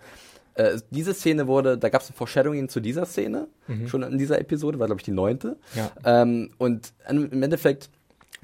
[0.54, 3.88] äh, diese Szene wurde, da gab es ein Foreshadowing zu dieser Szene, mhm.
[3.88, 5.56] schon in dieser Episode, war glaube ich die neunte.
[5.74, 5.90] Ja.
[6.04, 7.90] Ähm, und im Endeffekt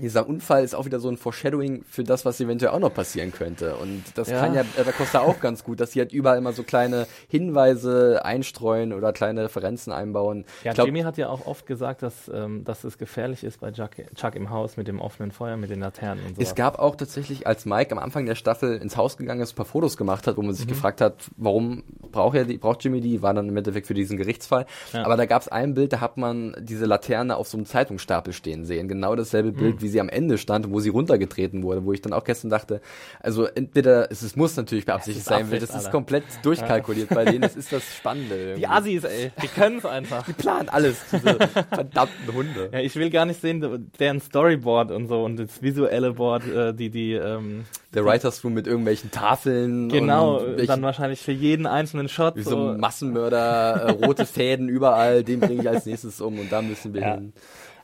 [0.01, 3.33] dieser Unfall ist auch wieder so ein Foreshadowing für das, was eventuell auch noch passieren
[3.33, 3.77] könnte.
[3.77, 4.41] Und das ja.
[4.41, 8.25] kann ja da Costa auch ganz gut, dass sie halt überall immer so kleine Hinweise
[8.25, 10.45] einstreuen oder kleine Referenzen einbauen.
[10.63, 13.73] Ja, glaub, Jimmy hat ja auch oft gesagt, dass, ähm, dass es gefährlich ist bei
[13.73, 16.43] Chuck, Chuck im Haus mit dem offenen Feuer, mit den Laternen und so.
[16.43, 19.57] Es gab auch tatsächlich, als Mike am Anfang der Staffel ins Haus gegangen ist, ein
[19.57, 20.71] paar Fotos gemacht hat, wo man sich mhm.
[20.71, 21.83] gefragt hat, warum
[22.13, 24.67] braucht, er die, braucht Jimmy die, war dann im Endeffekt für diesen Gerichtsfall.
[24.93, 25.05] Ja.
[25.05, 28.33] Aber da gab es ein Bild, da hat man diese Laterne auf so einem Zeitungsstapel
[28.33, 28.89] stehen sehen.
[28.89, 29.57] Genau dasselbe mhm.
[29.57, 32.51] Bild, wie sie am Ende stand wo sie runtergetreten wurde, wo ich dann auch gestern
[32.51, 32.81] dachte,
[33.21, 37.43] also entweder, es, es muss natürlich beabsichtigt sein, weil das ist komplett durchkalkuliert bei denen,
[37.43, 38.37] das ist das Spannende.
[38.37, 38.61] Irgendwie.
[38.61, 40.25] Die Assis, ey, die können es einfach.
[40.27, 41.39] Die planen alles, diese
[41.71, 42.71] verdammten Hunde.
[42.73, 46.75] Ja, ich will gar nicht sehen, deren Storyboard und so und das visuelle Board, äh,
[46.75, 49.89] die, die, ähm, der Writers Room mit irgendwelchen Tafeln.
[49.89, 52.37] Genau, dann wahrscheinlich für jeden einzelnen Shot.
[52.37, 56.39] Wie so, so ein Massenmörder, äh, rote Fäden überall, den bringe ich als nächstes um
[56.39, 57.15] und da müssen wir ja.
[57.15, 57.33] hin.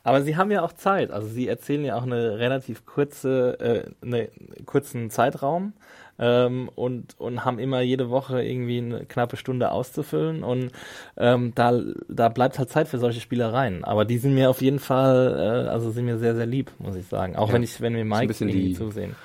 [0.05, 1.09] Aber sie haben ja auch Zeit.
[1.09, 4.27] Also sie erzählen ja auch eine relativ kurze, äh, einen
[4.67, 5.73] kurzen Zeitraum
[6.19, 10.71] ähm, und, und haben immer jede Woche irgendwie eine knappe Stunde auszufüllen und
[11.17, 13.83] ähm, da, da bleibt halt Zeit für solche Spielereien.
[13.83, 16.95] Aber die sind mir auf jeden Fall, äh, also sind mir sehr, sehr lieb, muss
[16.95, 17.35] ich sagen.
[17.35, 17.55] Auch ja.
[17.55, 19.15] wenn ich, wenn wir Mike irgendwie zusehen.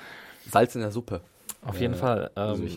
[0.49, 1.21] Salz in der Suppe.
[1.63, 2.31] Auf jeden äh, Fall.
[2.35, 2.67] Ähm,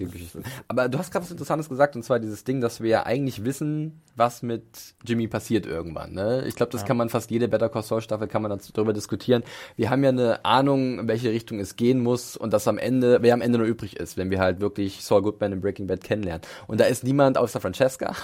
[0.69, 3.45] Aber du hast gerade was Interessantes gesagt, und zwar dieses Ding, dass wir ja eigentlich
[3.45, 4.63] wissen, was mit
[5.07, 6.13] Jimmy passiert irgendwann.
[6.13, 6.45] Ne?
[6.47, 6.87] Ich glaube, das ja.
[6.87, 9.43] kann man fast jede Better Call Saul Staffel kann man darüber diskutieren.
[9.77, 13.23] Wir haben ja eine Ahnung, in welche Richtung es gehen muss und dass am Ende,
[13.23, 16.05] wer am Ende nur übrig ist, wenn wir halt wirklich Saul Goodman in Breaking Bad
[16.05, 16.43] kennenlernen.
[16.67, 18.15] Und da ist niemand außer Francesca,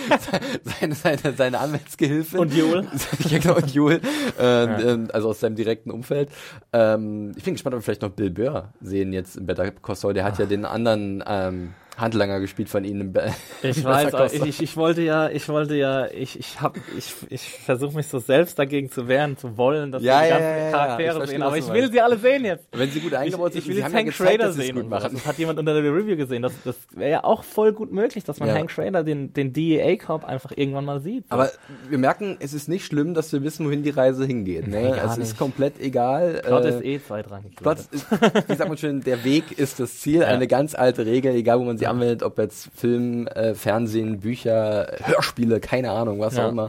[0.80, 2.40] seine, seine, seine Anwaltsgehilfin.
[2.40, 2.88] Und Joel.
[3.28, 4.00] ja, genau, und Joel.
[4.38, 4.98] Äh, ja.
[5.12, 6.30] Also aus seinem direkten Umfeld.
[6.72, 9.91] Ähm, ich bin gespannt, ob wir vielleicht noch Bill Burr sehen jetzt in Better Call
[9.96, 10.14] Saul.
[10.14, 13.14] Der hat ja den anderen ähm, Handlanger gespielt von ihnen.
[13.62, 17.42] Ich weiß, ich, ich, ich, wollte ja, ich wollte ja, ich, ich hab, ich, ich
[17.42, 20.70] versuche mich so selbst dagegen zu wehren, zu wollen, dass ja, die ja, ganzen ja,
[20.70, 22.66] Charaktere sehen, aber ich will sie alle sehen jetzt.
[22.72, 24.76] Wenn sie gut eingebaut sind, ich will jetzt Hank Schrader sehen.
[24.76, 25.10] Gut machen.
[25.12, 26.42] Das hat jemand unter der Review gesehen.
[26.42, 30.24] Das, das wäre ja auch voll gut möglich, dass man Hank Schrader, den, den DEA-Cop,
[30.24, 31.24] einfach irgendwann mal sieht.
[31.28, 31.50] Aber
[31.88, 34.66] wir merken, es ist nicht schlimm, dass wir wissen, wohin die Reise hingeht.
[34.66, 34.82] Ne?
[34.82, 36.40] Nee, es ist komplett egal.
[36.44, 37.56] Plot äh, ist eh zweitrangig.
[37.56, 38.10] Plot ist,
[38.48, 40.24] wie sagt man schön, der Weg ist das Ziel.
[40.32, 44.92] Eine ganz alte Regel, egal wo man sie anwendet, ob jetzt Film, äh, Fernsehen, Bücher,
[45.02, 46.46] Hörspiele, keine Ahnung, was ja.
[46.46, 46.66] auch immer.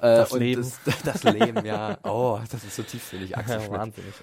[0.00, 0.62] Äh, das Leben.
[0.84, 1.98] Das, das, Leben, ja.
[2.02, 3.36] Oh, das ist so tiefsinnig.
[3.36, 4.14] Axel ja, wahnsinnig.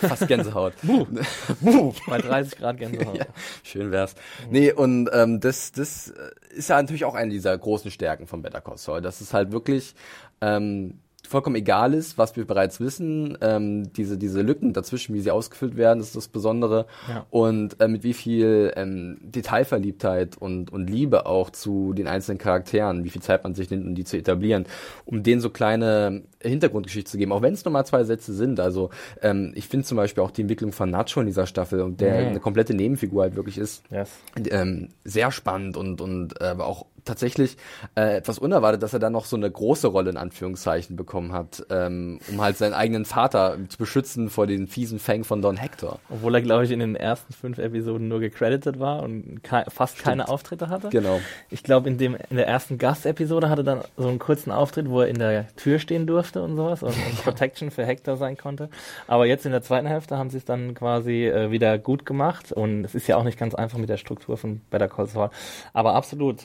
[0.00, 0.74] Fast Gänsehaut.
[2.06, 3.18] Bei 30 Grad Gänsehaut.
[3.18, 3.26] Ja,
[3.62, 4.14] schön wär's.
[4.50, 6.12] Nee, und ähm, das, das
[6.50, 9.00] ist ja natürlich auch eine dieser großen Stärken von Better Call Saul.
[9.00, 9.94] Das ist halt wirklich
[10.40, 13.36] ähm, vollkommen egal ist, was wir bereits wissen.
[13.40, 16.86] Ähm, diese, diese Lücken dazwischen, wie sie ausgefüllt werden, ist das Besondere.
[17.08, 17.26] Ja.
[17.30, 23.04] Und äh, mit wie viel ähm, Detailverliebtheit und, und Liebe auch zu den einzelnen Charakteren,
[23.04, 24.66] wie viel Zeit man sich nimmt, um die zu etablieren,
[25.04, 28.60] um denen so kleine Hintergrundgeschichte zu geben, auch wenn es nur mal zwei Sätze sind.
[28.60, 28.90] Also
[29.22, 32.20] ähm, ich finde zum Beispiel auch die Entwicklung von Nacho in dieser Staffel und der
[32.20, 32.28] mhm.
[32.28, 34.10] eine komplette Nebenfigur halt wirklich ist, yes.
[34.50, 37.56] ähm, sehr spannend und, und äh, auch tatsächlich
[37.94, 41.64] äh, etwas unerwartet, dass er dann noch so eine große Rolle in Anführungszeichen bekommen hat,
[41.70, 45.98] ähm, um halt seinen eigenen Vater zu beschützen vor den fiesen Fängen von Don Hector.
[46.10, 49.94] Obwohl er, glaube ich, in den ersten fünf Episoden nur gecredited war und ke fast
[49.94, 50.08] Stimmt.
[50.08, 50.88] keine Auftritte hatte.
[50.90, 51.20] Genau.
[51.50, 54.88] Ich glaube, in dem in der ersten Gastepisode hatte er dann so einen kurzen Auftritt,
[54.88, 58.36] wo er in der Tür stehen durfte und sowas und, und Protection für Hector sein
[58.36, 58.68] konnte.
[59.06, 62.52] Aber jetzt in der zweiten Hälfte haben sie es dann quasi äh, wieder gut gemacht
[62.52, 65.30] und es ist ja auch nicht ganz einfach mit der Struktur von Better Call Saul.
[65.72, 66.44] Aber absolut,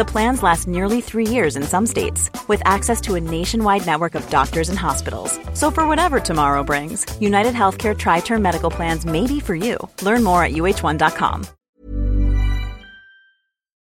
[0.00, 4.14] The plans last nearly three years in some states, with access to a nationwide network
[4.14, 5.38] of doctors and hospitals.
[5.52, 9.76] So for whatever tomorrow brings, United Healthcare Tri-Term Medical Plans may be for you.
[10.00, 11.42] Learn more at uh1.com.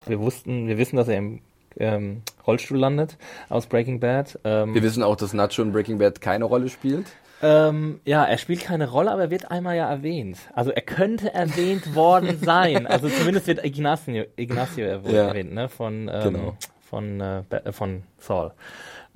[0.06, 1.42] Wir wussten, wir wissen, dass er im
[1.80, 3.18] ähm, Rollstuhl landet
[3.50, 4.40] aus Breaking Bad.
[4.46, 7.08] Ähm, wir wissen auch, dass Nacho in Breaking Bad keine Rolle spielt.
[7.42, 10.38] Ähm, ja, er spielt keine Rolle, aber er wird einmal ja erwähnt.
[10.54, 12.88] Also er könnte erwähnt worden sein.
[12.88, 15.28] Also zumindest wird Ignacio, Ignacio ja.
[15.28, 15.70] erwähnt, ne?
[15.70, 16.58] Von, ähm, genau.
[16.90, 18.52] von, äh, von Saul.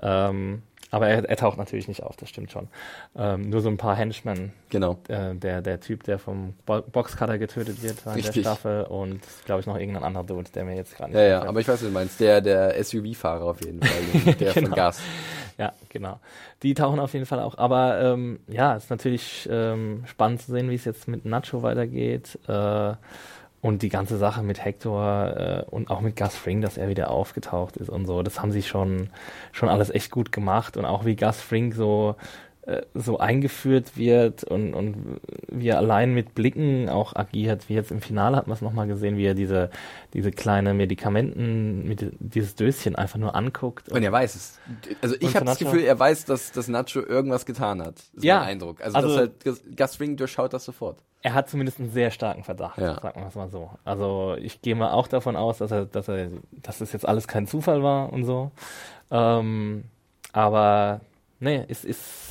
[0.02, 2.68] Ähm, Aber er, er, taucht natürlich nicht auf, das stimmt schon.
[3.16, 4.54] Ähm, nur so ein paar Henchmen.
[4.70, 4.98] Genau.
[5.08, 9.62] Äh, der, der Typ, der vom Bo Boxcutter getötet wird in der Staffel und glaube
[9.62, 11.76] ich noch irgendein anderer Dude, der mir jetzt gerade nicht Ja, ja, aber ich weiß,
[11.76, 12.20] was du meinst.
[12.20, 14.68] Der, der SUV-Fahrer auf jeden Fall, der genau.
[14.68, 15.02] von Gas.
[15.60, 16.20] Ja, genau.
[16.64, 17.58] Die tauchen auf jeden Fall auch.
[17.58, 22.40] Aber ähm, ja, ist natürlich ähm, spannend zu sehen, wie es jetzt mit Nacho weitergeht.
[22.48, 22.94] Äh,
[23.62, 27.12] und die ganze Sache mit Hector äh, und auch mit Gus Fring, dass er wieder
[27.12, 29.10] aufgetaucht ist und so, das haben sie schon,
[29.52, 30.78] schon alles echt gut gemacht.
[30.78, 32.16] Und auch wie Gus Fring so
[32.70, 37.90] äh, so eingeführt wird und, und wie er allein mit Blicken auch agiert, wie jetzt
[37.90, 39.72] im Finale hat man es nochmal gesehen, wie er diese,
[40.14, 43.90] diese kleine Medikamenten, mit dieses Döschen einfach nur anguckt.
[43.90, 44.60] Und, und er weiß es.
[45.02, 47.96] Also ich habe das Gefühl, er weiß, dass, dass Nacho irgendwas getan hat.
[48.14, 48.82] Ist ja, mein Eindruck.
[48.82, 49.44] Also, also halt,
[49.76, 51.00] Gus Ring durchschaut das sofort.
[51.24, 53.02] Er hat zumindest einen sehr starken Verdacht, ja.
[53.02, 53.72] sagen wir es mal so.
[53.84, 57.28] Also ich gehe mal auch davon aus, dass er, dass er, dass das jetzt alles
[57.28, 58.52] kein Zufall war und so.
[59.10, 59.86] Ähm,
[60.34, 61.02] aber
[61.40, 62.29] nee, es ist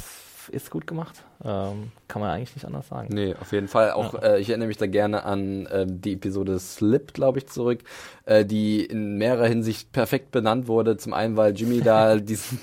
[0.50, 1.24] ist gut gemacht.
[1.44, 3.08] Ähm, kann man eigentlich nicht anders sagen.
[3.12, 3.92] Nee, auf jeden Fall.
[3.92, 4.20] Auch ja.
[4.20, 7.80] äh, ich erinnere mich da gerne an äh, die Episode Slip, glaube ich, zurück,
[8.24, 10.96] äh, die in mehrerer Hinsicht perfekt benannt wurde.
[10.96, 12.58] Zum einen, weil Jimmy da diesen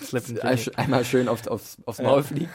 [0.76, 2.24] einmal schön aufs, aufs, aufs Maul ja.
[2.24, 2.50] fliegt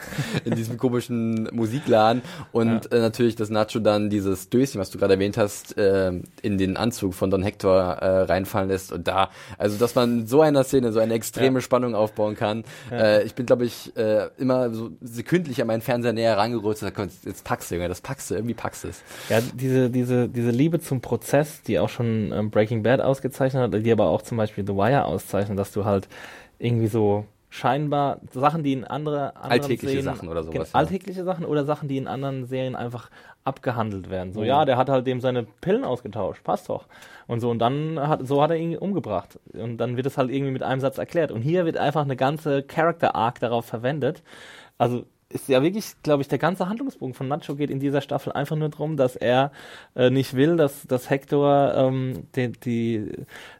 [0.45, 2.97] in diesem komischen Musikladen und ja.
[2.97, 6.77] äh, natürlich, dass Nacho dann dieses Döschen, was du gerade erwähnt hast, äh, in den
[6.77, 10.91] Anzug von Don Hector äh, reinfallen lässt und da, also dass man so einer Szene
[10.91, 12.63] so eine extreme Spannung aufbauen kann.
[12.91, 16.93] Äh, ich bin, glaube ich, äh, immer so sekündlich an meinen Fernseher näher rangerutscht und
[16.93, 19.03] gesagt, jetzt packst du, Junge, das packst du, irgendwie packst du es.
[19.29, 23.85] Ja, diese, diese, diese Liebe zum Prozess, die auch schon ähm, Breaking Bad ausgezeichnet hat,
[23.85, 26.07] die aber auch zum Beispiel The Wire auszeichnet, dass du halt
[26.59, 30.71] irgendwie so scheinbar Sachen, die in andere alltägliche sehen, Sachen oder sowas.
[30.71, 30.79] Ja.
[30.79, 33.09] Alltägliche Sachen oder Sachen, die in anderen Serien einfach
[33.43, 34.31] abgehandelt werden.
[34.31, 34.45] So, mhm.
[34.45, 36.87] ja, der hat halt dem seine Pillen ausgetauscht, passt doch.
[37.27, 39.37] Und so, und dann hat, so hat er ihn umgebracht.
[39.53, 41.31] Und dann wird es halt irgendwie mit einem Satz erklärt.
[41.31, 44.23] Und hier wird einfach eine ganze Character Arc darauf verwendet.
[44.77, 48.33] Also, ist ja wirklich, glaube ich, der ganze Handlungsbogen von Nacho geht in dieser Staffel
[48.33, 49.51] einfach nur darum, dass er
[49.95, 53.11] äh, nicht will, dass, dass Hector ähm, die, die,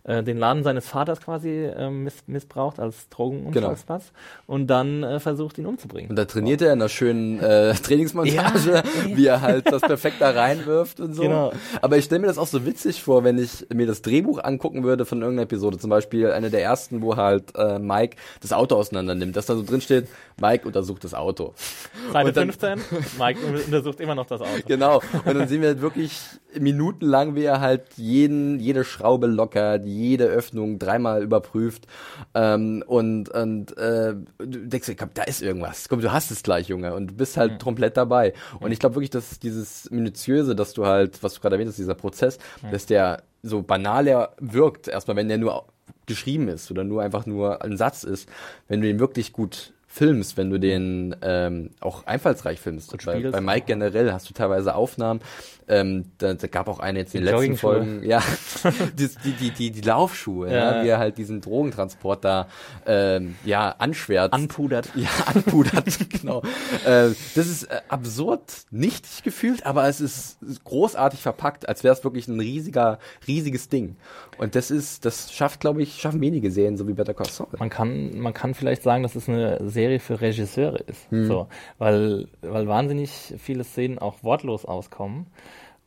[0.04, 4.54] äh, den Laden seines Vaters quasi äh, miss, missbraucht als Drogenumschlagspass genau.
[4.54, 6.10] und dann äh, versucht, ihn umzubringen.
[6.10, 8.84] Und da trainiert er in einer schönen äh, Trainingsmontage, ja,
[9.16, 11.24] wie er halt das perfekt da reinwirft und so.
[11.24, 11.52] Genau.
[11.82, 14.84] Aber ich stelle mir das auch so witzig vor, wenn ich mir das Drehbuch angucken
[14.84, 18.76] würde von irgendeiner Episode, zum Beispiel eine der ersten, wo halt äh, Mike das Auto
[18.76, 20.08] auseinander nimmt, dass da so drin steht,
[20.40, 21.54] Mike untersucht das Auto.
[22.14, 22.80] Seite 15,
[23.20, 24.62] Mike untersucht immer noch das Auto.
[24.68, 25.02] Genau.
[25.26, 26.20] Und dann sehen wir halt wirklich
[26.60, 31.88] minutenlang, wie er halt jeden, jede Schraube lockert, jede Öffnung dreimal überprüft.
[32.34, 35.90] Ähm, und und äh, du denkst, komm, da ist irgendwas.
[35.90, 36.94] Komm, du hast es gleich, Junge.
[36.94, 37.58] Und du bist halt mhm.
[37.60, 38.34] komplett dabei.
[38.60, 41.78] Und ich glaube wirklich, dass dieses Minutiöse, dass du halt, was du gerade erwähnt hast,
[41.78, 42.72] dieser Prozess, mhm.
[42.72, 45.66] dass der so banal er wirkt, erstmal, wenn der nur
[46.06, 48.28] geschrieben ist oder nur einfach nur ein Satz ist,
[48.68, 52.96] wenn du ihn wirklich gut filmst, wenn du den ähm, auch einfallsreich filmst.
[53.06, 55.20] Bei, bei Mike generell hast du teilweise Aufnahmen,
[55.68, 58.22] ähm, da, da gab auch eine jetzt in den letzten Folgen, ja,
[58.98, 60.78] die, die, die, die, Laufschuhe, ja.
[60.78, 62.48] ja, wie er halt diesen Drogentransport da
[62.86, 64.34] ähm, ja anschwärzt.
[64.34, 64.90] Anpudert.
[64.96, 66.42] Ja, anpudert, genau.
[66.86, 72.04] Äh, das ist äh, absurd nichtig gefühlt, aber es ist großartig verpackt, als wäre es
[72.04, 73.98] wirklich ein riesiger, riesiges Ding.
[74.38, 77.48] Und das ist, das schafft, glaube ich, schaffen wenige Serien, so wie Better Call Saul.
[77.60, 81.28] Man kann, man kann vielleicht sagen, dass es eine Serie für Regisseure ist, hm.
[81.28, 81.48] so,
[81.80, 85.26] weil, weil wahnsinnig viele Szenen auch wortlos auskommen.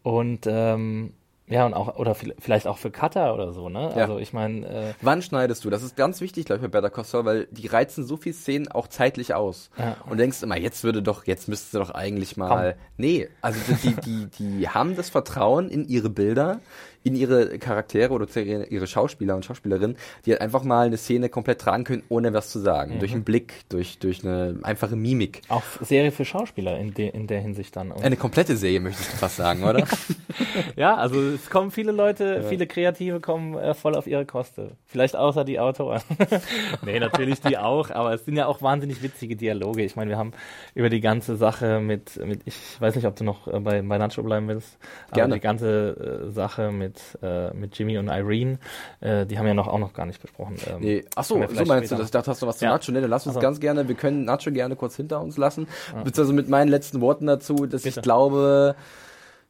[0.02, 1.12] Und ähm,
[1.46, 3.92] ja, und auch, oder vielleicht auch für Cutter oder so, ne?
[3.94, 4.02] Ja.
[4.02, 4.66] Also ich meine.
[4.66, 5.70] Äh, Wann schneidest du?
[5.70, 8.34] Das ist ganz wichtig, glaube ich, bei Better Call Saul, weil die reizen so viele
[8.34, 9.70] Szenen auch zeitlich aus.
[9.76, 9.98] Ja.
[10.08, 12.72] Und denkst immer, jetzt würde doch, jetzt müsste doch eigentlich mal.
[12.72, 12.82] Komm.
[12.96, 16.60] Nee, also die, die, die haben das Vertrauen in ihre Bilder,
[17.04, 21.60] in ihre Charaktere oder ihre Schauspieler und Schauspielerinnen, die halt einfach mal eine Szene komplett
[21.60, 22.94] tragen können, ohne was zu sagen.
[22.94, 22.98] Mhm.
[23.00, 25.42] Durch einen Blick, durch, durch eine einfache Mimik.
[25.48, 27.92] Auch Serie für Schauspieler in, de, in der Hinsicht dann.
[27.92, 29.86] Eine komplette Serie, möchtest du fast sagen, oder?
[30.76, 32.48] ja, also es kommen viele Leute, ja.
[32.48, 34.70] viele Kreative kommen äh, voll auf ihre Koste.
[34.86, 36.00] Vielleicht außer die Autoren.
[36.86, 39.84] nee, natürlich die auch, aber es sind ja auch wahnsinnig witzige Dialoge.
[39.84, 40.32] Ich meine, wir haben
[40.74, 43.98] über die ganze Sache mit, mit ich weiß nicht, ob du noch äh, bei, bei
[43.98, 45.34] Nacho bleiben willst, aber Gerne.
[45.34, 48.58] die ganze äh, Sache mit mit, äh, mit Jimmy und Irene.
[49.00, 50.56] Äh, die haben ja noch auch noch gar nicht besprochen.
[50.66, 51.04] Ähm, nee.
[51.14, 52.00] Achso, so meinst du?
[52.00, 52.72] Ich dachte, hast du was zu ja.
[52.72, 52.92] Nacho?
[52.92, 53.44] Nee, dann lass uns also.
[53.44, 55.66] ganz gerne, wir können Nacho gerne kurz hinter uns lassen.
[55.92, 56.02] Ja.
[56.02, 58.00] Beziehungsweise mit meinen letzten Worten dazu, dass Bitte.
[58.00, 58.76] ich glaube,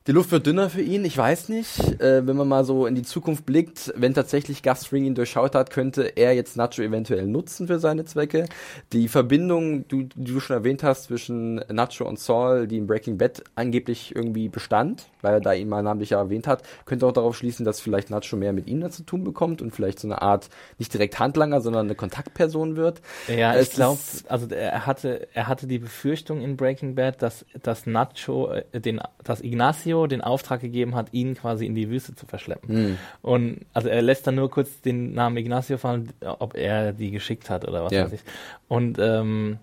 [0.07, 1.99] Die Luft wird dünner für ihn, ich weiß nicht.
[1.99, 5.55] Äh, wenn man mal so in die Zukunft blickt, wenn tatsächlich Gus Fring ihn durchschaut
[5.55, 8.45] hat, könnte er jetzt Nacho eventuell nutzen für seine Zwecke.
[8.93, 13.17] Die Verbindung, die, die du schon erwähnt hast, zwischen Nacho und Saul, die in Breaking
[13.17, 17.35] Bad angeblich irgendwie bestand, weil er da ihn mal namentlich erwähnt hat, könnte auch darauf
[17.35, 20.21] schließen, dass vielleicht Nacho mehr mit ihm da zu tun bekommt und vielleicht so eine
[20.21, 23.01] Art, nicht direkt Handlanger, sondern eine Kontaktperson wird.
[23.27, 23.99] Ja, es ich glaube,
[24.29, 29.01] also er hatte, er hatte die Befürchtung in Breaking Bad, dass, dass Nacho äh, den,
[29.23, 32.75] dass Ignacio Ignacio den Auftrag gegeben hat, ihn quasi in die Wüste zu verschleppen.
[32.75, 32.99] Mhm.
[33.23, 37.51] Und also er lässt dann nur kurz den Namen Ignacio fallen, ob er die geschickt
[37.51, 38.05] hat oder was ja.
[38.05, 38.23] weiß ich.
[38.69, 39.59] Und ähm,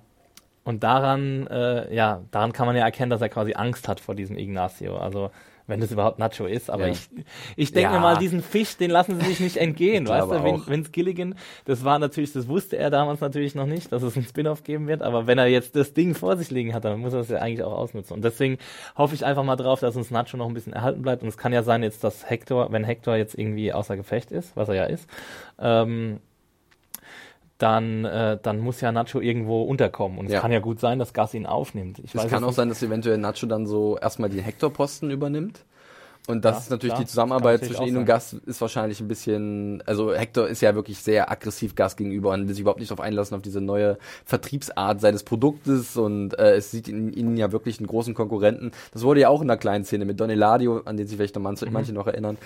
[0.64, 4.14] und daran, äh, ja, daran kann man ja erkennen, dass er quasi Angst hat vor
[4.14, 4.96] diesem Ignacio.
[4.96, 5.32] Also
[5.68, 6.70] wenn das überhaupt Nacho ist.
[6.70, 6.94] Aber ja.
[6.94, 7.10] ich,
[7.56, 8.00] ich denke ja.
[8.00, 10.44] mal, diesen Fisch, den lassen sie sich nicht entgehen, weißt du?
[10.44, 11.36] Vin, Vince Gilligan,
[11.66, 14.88] das war natürlich, das wusste er damals natürlich noch nicht, dass es einen Spin-off geben
[14.88, 15.02] wird.
[15.02, 17.40] Aber wenn er jetzt das Ding vor sich liegen hat, dann muss er das ja
[17.40, 18.16] eigentlich auch ausnutzen.
[18.16, 18.58] Und deswegen
[18.96, 21.24] hoffe ich einfach mal drauf, dass uns Nacho noch ein bisschen erhalten bleibt.
[21.24, 24.56] Und es kann ja sein jetzt, dass Hector, wenn Hector jetzt irgendwie außer Gefecht ist,
[24.56, 25.08] was er ja ist,
[25.60, 26.20] ähm,
[27.62, 30.18] dann, äh, dann muss ja Nacho irgendwo unterkommen.
[30.18, 30.40] Und es ja.
[30.40, 32.00] kann ja gut sein, dass Gas ihn aufnimmt.
[32.00, 32.56] Ich es kann auch nicht.
[32.56, 35.64] sein, dass eventuell Nacho dann so erstmal den Hector-Posten übernimmt
[36.28, 39.08] und das ja, ist natürlich klar, die Zusammenarbeit zwischen ihm und Gas ist wahrscheinlich ein
[39.08, 42.92] bisschen, also Hector ist ja wirklich sehr aggressiv Gas gegenüber und will sich überhaupt nicht
[42.92, 47.52] darauf einlassen, auf diese neue Vertriebsart seines Produktes und äh, es sieht in ihnen ja
[47.52, 48.72] wirklich einen großen Konkurrenten.
[48.94, 51.36] Das wurde ja auch in einer kleinen Szene mit Don Eladio, an den sich vielleicht
[51.36, 51.74] noch manche, mhm.
[51.74, 52.38] manche noch erinnern,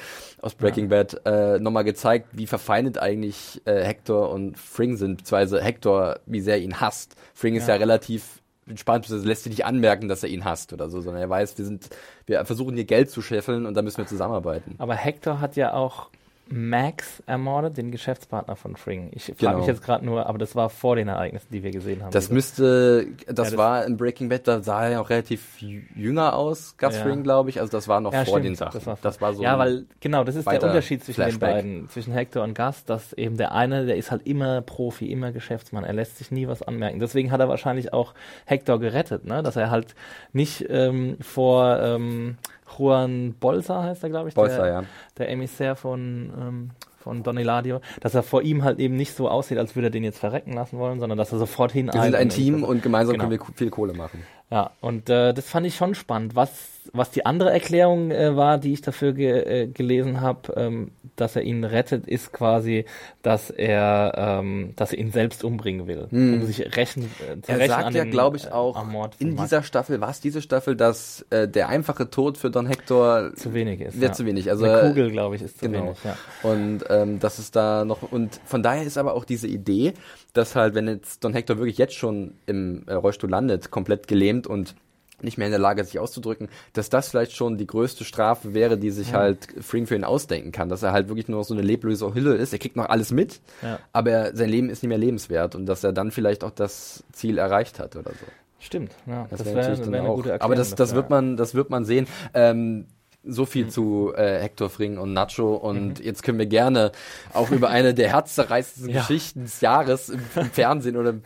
[0.41, 1.03] aus Breaking ja.
[1.03, 6.39] Bad, äh, nochmal gezeigt, wie verfeindet eigentlich äh, Hector und Fring sind, beziehungsweise Hector, wie
[6.39, 7.15] sehr ihn hasst.
[7.33, 11.01] Fring ist ja relativ das lässt sich nicht anmerken, dass er ihn hasst oder so,
[11.01, 11.89] sondern er weiß, wir sind,
[12.25, 14.75] wir versuchen hier Geld zu scheffeln und da müssen wir zusammenarbeiten.
[14.79, 16.09] Aber Hector hat ja auch
[16.47, 19.09] Max ermordet, den Geschäftspartner von Fring.
[19.13, 19.57] Ich frage genau.
[19.57, 22.11] mich jetzt gerade nur, aber das war vor den Ereignissen, die wir gesehen haben.
[22.11, 25.59] Das müsste, das, ja, das war in Breaking Bad, da sah er ja auch relativ
[25.59, 27.03] jünger aus, Gus ja.
[27.03, 27.59] Fring, glaube ich.
[27.59, 28.45] Also das war noch ja, vor stimmt.
[28.45, 28.73] den Sachen.
[28.73, 29.41] Das war, das war, so.
[29.41, 31.49] Ja, weil genau, das ist der Unterschied zwischen Flashback.
[31.49, 35.11] den beiden, zwischen Hector und Gus, dass eben der eine, der ist halt immer Profi,
[35.11, 35.83] immer Geschäftsmann.
[35.83, 36.99] Er lässt sich nie was anmerken.
[36.99, 38.13] Deswegen hat er wahrscheinlich auch
[38.45, 39.41] Hector gerettet, ne?
[39.41, 39.95] Dass er halt
[40.31, 42.37] nicht ähm, vor ähm,
[42.77, 44.83] Juan Bolsa heißt er, glaube ich, Bolsa, der, ja.
[45.17, 49.29] der Emissär von, ähm, von Don Eladio, dass er vor ihm halt eben nicht so
[49.29, 51.93] aussieht, als würde er den jetzt verrecken lassen wollen, sondern dass er sofort hinein.
[51.93, 53.29] Wir sind ein Team und gemeinsam genau.
[53.29, 54.23] können wir viel Kohle machen.
[54.51, 56.35] Ja, und äh, das fand ich schon spannend.
[56.35, 56.51] Was,
[56.93, 61.35] was die andere Erklärung äh, war, die ich dafür ge äh, gelesen habe, ähm, dass
[61.35, 62.85] er ihn rettet, ist quasi,
[63.23, 66.33] dass er, ähm, dass er ihn selbst umbringen will, hm.
[66.35, 69.63] um sich rächen, äh, zu er rächen sagt ja, glaube ich, äh, auch in dieser
[69.63, 73.81] Staffel, war es diese Staffel, dass äh, der einfache Tod für Don Hector zu wenig
[73.81, 73.99] ist.
[73.99, 74.13] Wird ja.
[74.13, 74.51] zu wenig.
[74.51, 75.85] Also Eine Kugel, glaube ich, ist zu genau.
[75.85, 75.97] wenig.
[76.03, 76.17] Ja.
[76.43, 79.93] Und ähm, das ist da noch und von daher ist aber auch diese Idee,
[80.33, 84.34] dass halt, wenn jetzt Don Hector wirklich jetzt schon im äh, Rollstuhl landet, komplett gelähmt
[84.47, 84.75] und
[85.21, 88.77] nicht mehr in der Lage, sich auszudrücken, dass das vielleicht schon die größte Strafe wäre,
[88.77, 89.19] die sich ja.
[89.19, 92.13] halt Fring für ihn ausdenken kann, dass er halt wirklich nur noch so eine leblose
[92.13, 93.79] Hülle ist, er kriegt noch alles mit, ja.
[93.93, 97.37] aber sein Leben ist nicht mehr lebenswert und dass er dann vielleicht auch das Ziel
[97.37, 98.25] erreicht hat oder so.
[98.59, 100.41] Stimmt, ja, das, das wäre wär, wär eine gute Erklärung.
[100.41, 102.07] Aber das, das wird man, das wird man sehen.
[102.33, 102.87] Ähm,
[103.27, 103.69] so viel mhm.
[103.69, 106.05] zu äh, Hector Fring und Nacho und mhm.
[106.05, 106.91] jetzt können wir gerne
[107.33, 109.01] auch über eine der herzzerreißendsten ja.
[109.01, 111.23] Geschichten des Jahres im, im Fernsehen oder im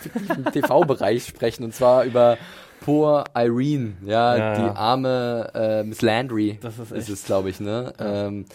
[0.53, 2.37] TV-Bereich sprechen und zwar über
[2.81, 7.59] Poor Irene, ja, ja die arme äh, Miss Landry das ist, ist es, glaube ich,
[7.59, 7.93] ne?
[7.99, 8.45] Ähm,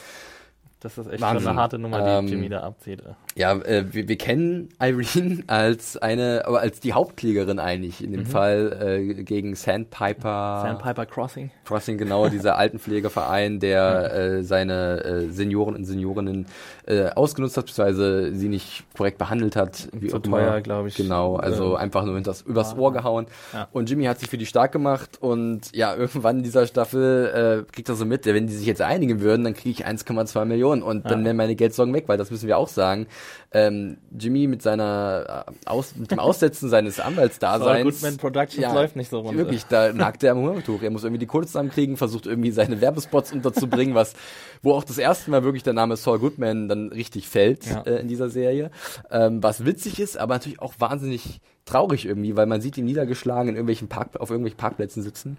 [0.81, 1.49] das ist echt Wahnsinn.
[1.49, 3.03] eine harte Nummer, die ähm, Jimmy da abzieht.
[3.37, 8.21] Ja, äh, wir, wir kennen Irene als eine, aber als die Hauptklägerin eigentlich in dem
[8.21, 8.27] mhm.
[8.27, 10.61] Fall äh, gegen Sandpiper.
[10.63, 11.51] Sandpiper Crossing.
[11.65, 14.19] Crossing, genau, dieser Altenpflegeverein, der mhm.
[14.19, 16.47] äh, seine äh, Senioren und Seniorinnen
[16.87, 19.89] äh, ausgenutzt hat, beziehungsweise sie nicht korrekt behandelt hat.
[19.93, 20.97] Wie Zu teuer, glaube ich.
[20.97, 23.27] Genau, also einfach nur das, übers Ohr gehauen.
[23.53, 23.69] Ja.
[23.73, 27.73] Und Jimmy hat sich für die stark gemacht und ja, irgendwann in dieser Staffel äh,
[27.73, 30.83] kriegt er so mit, wenn die sich jetzt einigen würden, dann kriege ich 1,2 Millionen
[30.83, 33.07] und dann wären meine Geldsorgen weg, weil das müssen wir auch sagen.
[33.53, 37.85] Ähm, Jimmy mit seiner äh, Aus, mit dem Aussetzen seines Anwaltsdaseins.
[37.85, 39.37] Goodman Productions ja, läuft nicht so runter.
[39.37, 40.83] Wirklich, da nagt er am Hungertuch.
[40.83, 44.15] Er muss irgendwie die Kohle zusammenkriegen, versucht irgendwie seine Werbespots unterzubringen, was,
[44.63, 47.83] wo auch das erste Mal wirklich der Name Saul Goodman dann richtig fällt ja.
[47.83, 48.71] äh, in dieser Serie.
[49.11, 53.49] Ähm, was witzig ist, aber natürlich auch wahnsinnig traurig irgendwie, weil man sieht ihn niedergeschlagen
[53.49, 55.39] in irgendwelchen Park, auf irgendwelchen Parkplätzen sitzen.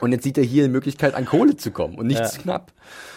[0.00, 2.42] und jetzt sieht er hier eine Möglichkeit, an Kohle zu kommen und nichts ja.
[2.42, 2.72] knapp.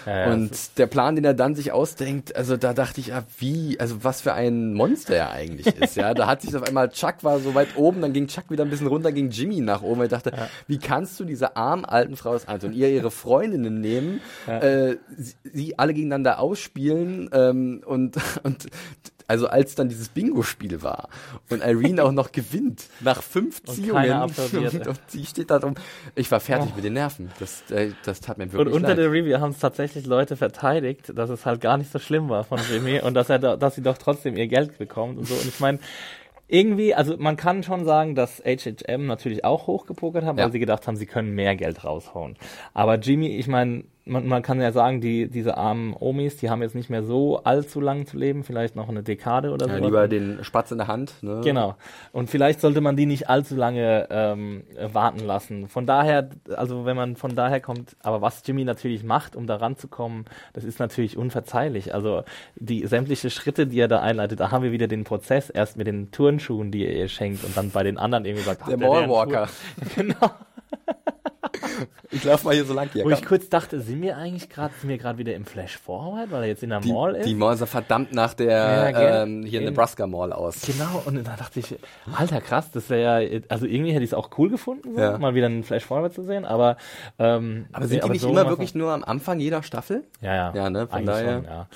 [0.05, 3.79] Ja, ja, und der Plan, den er dann sich ausdenkt, also da dachte ich, wie,
[3.79, 6.13] also was für ein Monster er eigentlich ist, ja.
[6.13, 8.69] Da hat sich auf einmal, Chuck war so weit oben, dann ging Chuck wieder ein
[8.69, 10.03] bisschen runter, ging Jimmy nach oben.
[10.03, 10.31] Ich dachte,
[10.67, 15.35] wie kannst du diese armen alten Frau aus Anton, ihr ihre Freundinnen nehmen, äh, sie,
[15.43, 18.67] sie, alle gegeneinander ausspielen ähm, und, und
[19.27, 21.09] also als dann dieses Bingo-Spiel war
[21.49, 24.31] und Irene auch noch gewinnt nach fünf Ziehungen
[25.07, 25.75] sie steht da drum.
[26.15, 26.75] Ich war fertig oh.
[26.75, 27.31] mit den Nerven.
[27.39, 28.97] Das, äh, das tat mir wirklich Und unter leid.
[28.99, 32.43] der Review haben es tatsächlich Leute verteidigt, dass es halt gar nicht so schlimm war
[32.43, 35.35] von Jimmy und dass er, da, dass sie doch trotzdem ihr Geld bekommt und so.
[35.35, 35.79] Und ich meine,
[36.47, 40.45] irgendwie, also man kann schon sagen, dass HHM natürlich auch hochgepokert haben, ja.
[40.45, 42.37] weil sie gedacht haben, sie können mehr Geld raushauen.
[42.73, 46.61] Aber Jimmy, ich meine, man, man kann ja sagen, die, diese armen Omis, die haben
[46.61, 49.71] jetzt nicht mehr so allzu lang zu leben, vielleicht noch eine Dekade oder so.
[49.71, 51.23] Ja, lieber den Spatz in der Hand.
[51.23, 51.41] Ne?
[51.43, 51.75] Genau.
[52.11, 55.67] Und vielleicht sollte man die nicht allzu lange ähm, warten lassen.
[55.67, 59.55] Von daher, also wenn man von daher kommt, aber was Jimmy natürlich macht, um da
[59.55, 61.95] ranzukommen, das ist natürlich unverzeihlich.
[61.95, 62.23] Also
[62.55, 65.87] die sämtliche Schritte, die er da einleitet, da haben wir wieder den Prozess, erst mit
[65.87, 69.49] den Turnschuhen, die er ihr schenkt und dann bei den anderen irgendwie sagt, der Mallwalker.
[69.95, 70.31] Genau.
[72.11, 73.03] Ich laufe mal hier so lang hier.
[73.03, 73.17] Wo komm.
[73.17, 76.43] ich kurz dachte, sind wir eigentlich gerade, sind wir gerade wieder im Flash Forward, weil
[76.43, 77.27] er jetzt in der die, Mall ist?
[77.27, 80.61] Die Mall sah verdammt nach der ja, ähm, hier in, Nebraska Mall aus.
[80.61, 81.75] Genau, und da dachte ich,
[82.15, 85.17] alter krass, das wäre ja, also irgendwie hätte ich es auch cool gefunden, so, ja.
[85.17, 86.77] mal wieder einen Flash Forward zu sehen, aber
[87.19, 90.03] ähm, Aber sind die nicht so immer wirklich nur am Anfang jeder Staffel?
[90.21, 90.53] Ja, ja.
[90.55, 91.35] Ja, ne, von daher.
[91.35, 91.67] Schon, ja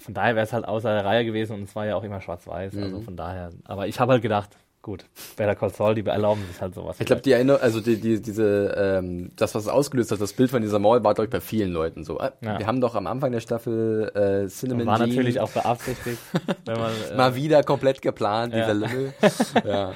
[0.00, 2.20] von daher wäre es halt außer der Reihe gewesen und es war ja auch immer
[2.20, 2.72] schwarz-weiß.
[2.72, 2.82] Mhm.
[2.82, 3.50] Also von daher.
[3.64, 5.04] Aber ich habe halt gedacht, Gut,
[5.36, 6.98] Better Call Saul, die erlauben sich halt sowas.
[7.00, 10.32] Ich glaube, die Erinnerung, also die, die, diese, ähm, das, was es ausgelöst hat, das
[10.32, 12.18] Bild von dieser Mall war, glaube ich, bei vielen Leuten so.
[12.18, 12.58] Äh, ja.
[12.58, 15.10] Wir haben doch am Anfang der Staffel äh, Cinnamon War Jean.
[15.10, 16.18] natürlich auch beabsichtigt.
[16.64, 18.60] wenn man, äh, Mal wieder komplett geplant, ja.
[18.60, 19.12] dieser Lümmel.
[19.66, 19.92] ja.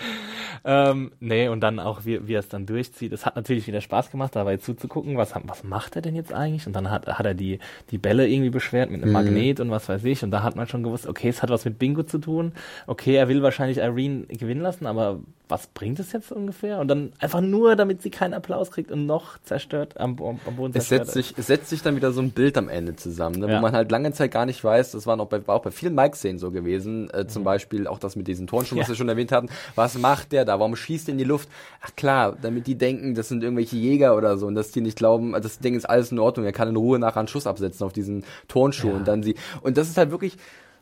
[0.66, 3.14] ähm, nee, und dann auch, wie, wie er es dann durchzieht.
[3.14, 6.66] Es hat natürlich wieder Spaß gemacht, dabei zuzugucken, was, was macht er denn jetzt eigentlich?
[6.66, 7.58] Und dann hat, hat er die,
[7.90, 9.14] die Bälle irgendwie beschwert mit einem mhm.
[9.14, 10.22] Magnet und was weiß ich.
[10.22, 12.52] Und da hat man schon gewusst, okay, es hat was mit Bingo zu tun.
[12.86, 16.78] Okay, er will wahrscheinlich Irene gewinnen lassen, aber was bringt es jetzt ungefähr?
[16.78, 20.72] Und dann einfach nur, damit sie keinen Applaus kriegt und noch zerstört am, am Boden
[20.74, 23.48] es setzt sich Es setzt sich dann wieder so ein Bild am Ende zusammen, ne,
[23.48, 23.56] ja.
[23.56, 25.70] wo man halt lange Zeit gar nicht weiß, das war, noch bei, war auch bei
[25.70, 27.44] vielen Mike-Szenen so gewesen, äh, zum mhm.
[27.44, 29.50] Beispiel auch das mit diesen Turnschuhen, was wir schon erwähnt hatten.
[29.74, 30.58] Was macht der da?
[30.58, 31.48] Warum schießt er in die Luft?
[31.82, 34.96] Ach klar, damit die denken, das sind irgendwelche Jäger oder so und dass die nicht
[34.96, 37.84] glauben, das Ding ist alles in Ordnung, er kann in Ruhe nachher einen Schuss absetzen
[37.84, 38.94] auf diesen Turnschuh ja.
[38.94, 40.38] und dann sie, und das ist halt wirklich,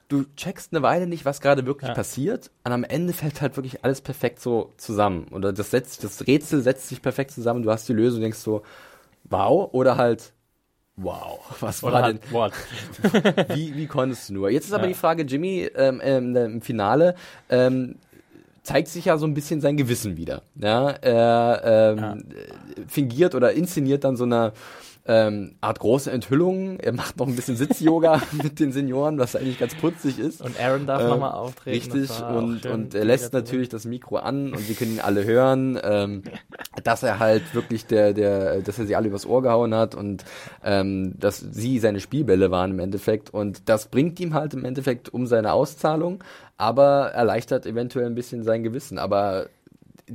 [0.09, 1.95] du checkst eine Weile nicht, was gerade wirklich ja.
[1.95, 2.51] passiert.
[2.65, 5.29] Und am Ende fällt halt wirklich alles perfekt so zusammen.
[5.31, 7.63] Oder das setzt, das Rätsel setzt sich perfekt zusammen.
[7.63, 8.63] Du hast die Lösung, denkst so,
[9.25, 9.69] wow.
[9.73, 10.33] Oder halt,
[10.97, 11.41] wow.
[11.61, 12.33] Was war halt, denn?
[12.33, 12.53] What?
[13.55, 14.51] wie, wie konntest du nur?
[14.51, 14.89] Jetzt ist aber ja.
[14.89, 17.15] die Frage, Jimmy, ähm, ähm, im Finale,
[17.49, 17.97] ähm,
[18.63, 20.43] zeigt sich ja so ein bisschen sein Gewissen wieder.
[20.55, 22.17] Ja, er ähm, ja.
[22.87, 24.53] fingiert oder inszeniert dann so eine
[25.05, 26.79] ähm, Art große Enthüllung.
[26.79, 30.41] Er macht noch ein bisschen Sitz-Yoga mit den Senioren, was eigentlich ganz putzig ist.
[30.41, 31.93] Und Aaron darf ähm, nochmal auftreten.
[31.93, 35.79] Richtig, und, und er lässt natürlich das Mikro an und sie können ihn alle hören,
[35.83, 36.23] ähm,
[36.85, 40.25] dass er halt wirklich der, der, dass er sie alle übers Ohr gehauen hat und
[40.63, 43.31] ähm, dass sie seine Spielbälle waren im Endeffekt.
[43.31, 46.23] Und das bringt ihm halt im Endeffekt um seine Auszahlung,
[46.57, 48.99] aber erleichtert eventuell ein bisschen sein Gewissen.
[48.99, 49.49] Aber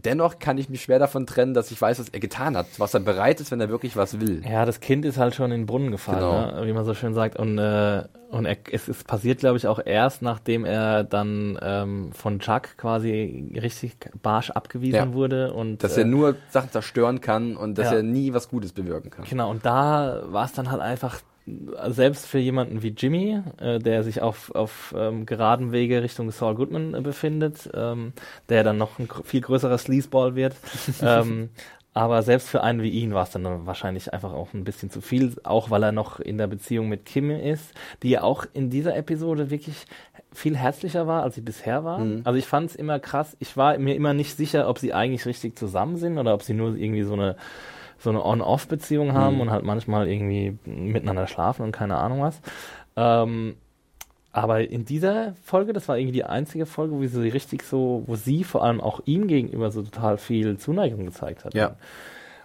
[0.06, 2.94] dennoch kann ich mich schwer davon trennen, dass ich weiß, was er getan hat, was
[2.94, 4.44] er bereit ist, wenn er wirklich was will.
[4.48, 6.62] Ja, das Kind ist halt schon in den Brunnen gefallen, genau.
[6.62, 6.68] ne?
[6.68, 7.38] wie man so schön sagt.
[7.38, 12.12] Und, äh, und er, es ist passiert, glaube ich, auch erst, nachdem er dann ähm,
[12.14, 15.14] von Chuck quasi richtig barsch abgewiesen ja.
[15.14, 15.54] wurde.
[15.54, 17.98] Und, dass äh, er nur Sachen zerstören kann und dass ja.
[17.98, 19.26] er nie was Gutes bewirken kann.
[19.26, 21.20] Genau, und da war es dann halt einfach
[21.88, 26.56] selbst für jemanden wie Jimmy, äh, der sich auf, auf ähm, geraden Wege Richtung Saul
[26.56, 28.14] Goodman äh, befindet, ähm,
[28.50, 30.56] der dann noch ein viel größerer Sleazeball wird.
[31.02, 31.50] ähm,
[31.94, 35.02] aber selbst für einen wie ihn war es dann wahrscheinlich einfach auch ein bisschen zu
[35.02, 37.74] viel, auch weil er noch in der Beziehung mit Kim ist,
[38.04, 39.88] die ja auch in dieser Episode wirklich
[40.32, 42.00] viel herzlicher war, als sie bisher war.
[42.00, 42.22] Mhm.
[42.24, 43.36] Also ich fand es immer krass.
[43.40, 46.54] Ich war mir immer nicht sicher, ob sie eigentlich richtig zusammen sind oder ob sie
[46.54, 47.36] nur irgendwie so eine
[48.00, 49.42] so eine On-Off-Beziehung haben mhm.
[49.42, 52.42] und halt manchmal irgendwie miteinander schlafen und keine Ahnung was.
[52.96, 53.56] Ähm,
[54.32, 58.16] aber in dieser Folge, das war irgendwie die einzige Folge, wo sie richtig so, wo
[58.16, 61.56] sie vor allem auch ihm gegenüber so total viel Zuneigung gezeigt hat.
[61.56, 61.76] Ja.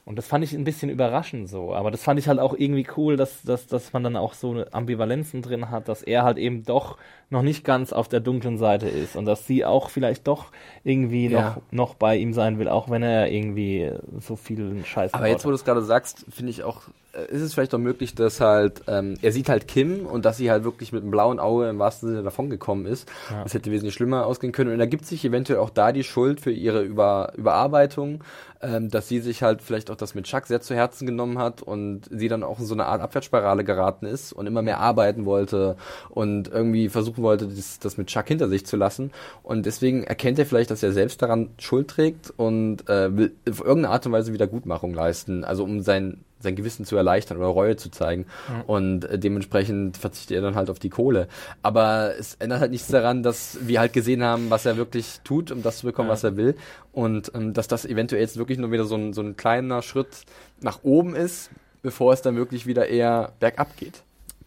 [0.04, 1.72] Und das fand ich ein bisschen überraschend so.
[1.74, 4.64] Aber das fand ich halt auch irgendwie cool, dass, dass, dass man dann auch so
[4.72, 6.98] Ambivalenzen drin hat, dass er halt eben doch
[7.30, 10.52] noch nicht ganz auf der dunklen Seite ist und dass sie auch vielleicht doch
[10.84, 11.40] irgendwie ja.
[11.40, 13.90] noch, noch bei ihm sein will, auch wenn er irgendwie
[14.20, 16.82] so viel Scheiß Aber jetzt, wo du es gerade sagst, finde ich auch,
[17.12, 20.36] äh, ist es vielleicht auch möglich, dass halt, ähm, er sieht halt Kim und dass
[20.36, 23.08] sie halt wirklich mit einem blauen Auge im wahrsten Sinne davongekommen ist.
[23.30, 23.42] Ja.
[23.42, 24.72] Das hätte wesentlich schlimmer ausgehen können.
[24.72, 28.22] Und da gibt sich eventuell auch da die Schuld für ihre Über Überarbeitung,
[28.60, 31.62] ähm, dass sie sich halt vielleicht auch das mit Chuck sehr zu Herzen genommen hat
[31.62, 35.24] und sie dann auch in so eine Art Abwärtsspirale geraten ist und immer mehr arbeiten
[35.24, 35.76] wollte
[36.08, 39.12] und irgendwie versuchen wollte, das, das mit Chuck hinter sich zu lassen.
[39.42, 43.60] Und deswegen erkennt er vielleicht, dass er selbst daran Schuld trägt und äh, will auf
[43.60, 45.44] irgendeine Art und Weise Wiedergutmachung leisten.
[45.44, 48.26] Also um sein sein Gewissen zu erleichtern oder Reue zu zeigen.
[48.48, 48.60] Mhm.
[48.66, 51.28] Und äh, dementsprechend verzichtet er dann halt auf die Kohle.
[51.62, 55.50] Aber es ändert halt nichts daran, dass wir halt gesehen haben, was er wirklich tut,
[55.50, 56.12] um das zu bekommen, ja.
[56.12, 56.56] was er will.
[56.92, 60.24] Und ähm, dass das eventuell jetzt wirklich nur wieder so ein, so ein kleiner Schritt
[60.60, 61.50] nach oben ist,
[61.82, 64.02] bevor es dann wirklich wieder eher bergab geht.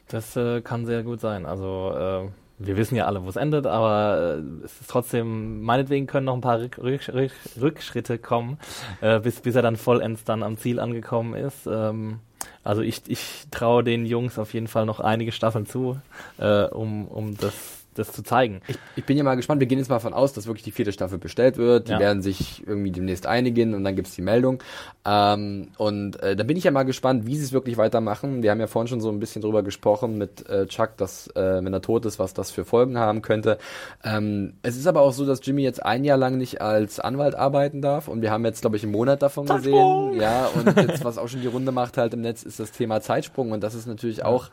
[0.07, 1.45] Das äh, kann sehr gut sein.
[1.45, 6.07] Also äh, wir wissen ja alle, wo es endet, aber äh, es ist trotzdem, meinetwegen
[6.07, 8.57] können noch ein paar Rück, Rück, Rück, Rückschritte kommen,
[9.01, 11.67] äh, bis, bis er dann vollends dann am Ziel angekommen ist.
[11.67, 12.19] Ähm,
[12.63, 15.99] also ich, ich traue den Jungs auf jeden Fall noch einige Staffeln zu,
[16.37, 18.61] äh, um, um das das zu zeigen.
[18.67, 19.59] Ich, ich, bin ja mal gespannt.
[19.59, 21.87] Wir gehen jetzt mal von aus, dass wirklich die vierte Staffel bestellt wird.
[21.87, 21.99] Die ja.
[21.99, 24.61] werden sich irgendwie demnächst einigen und dann gibt's die Meldung.
[25.05, 28.43] Ähm, und äh, da bin ich ja mal gespannt, wie sie es wirklich weitermachen.
[28.43, 31.63] Wir haben ja vorhin schon so ein bisschen drüber gesprochen mit äh, Chuck, dass äh,
[31.63, 33.57] wenn er tot ist, was das für Folgen haben könnte.
[34.03, 37.35] Ähm, es ist aber auch so, dass Jimmy jetzt ein Jahr lang nicht als Anwalt
[37.35, 40.11] arbeiten darf und wir haben jetzt, glaube ich, einen Monat davon Zeitsprung.
[40.11, 40.21] gesehen.
[40.21, 43.01] Ja, und jetzt, was auch schon die Runde macht halt im Netz, ist das Thema
[43.01, 44.49] Zeitsprung und das ist natürlich auch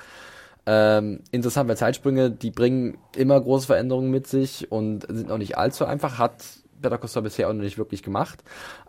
[0.66, 5.58] ähm, interessant, weil Zeitsprünge, die bringen immer große Veränderungen mit sich und sind auch nicht
[5.58, 6.44] allzu einfach, hat
[6.80, 8.42] Better Costa bisher auch noch nicht wirklich gemacht.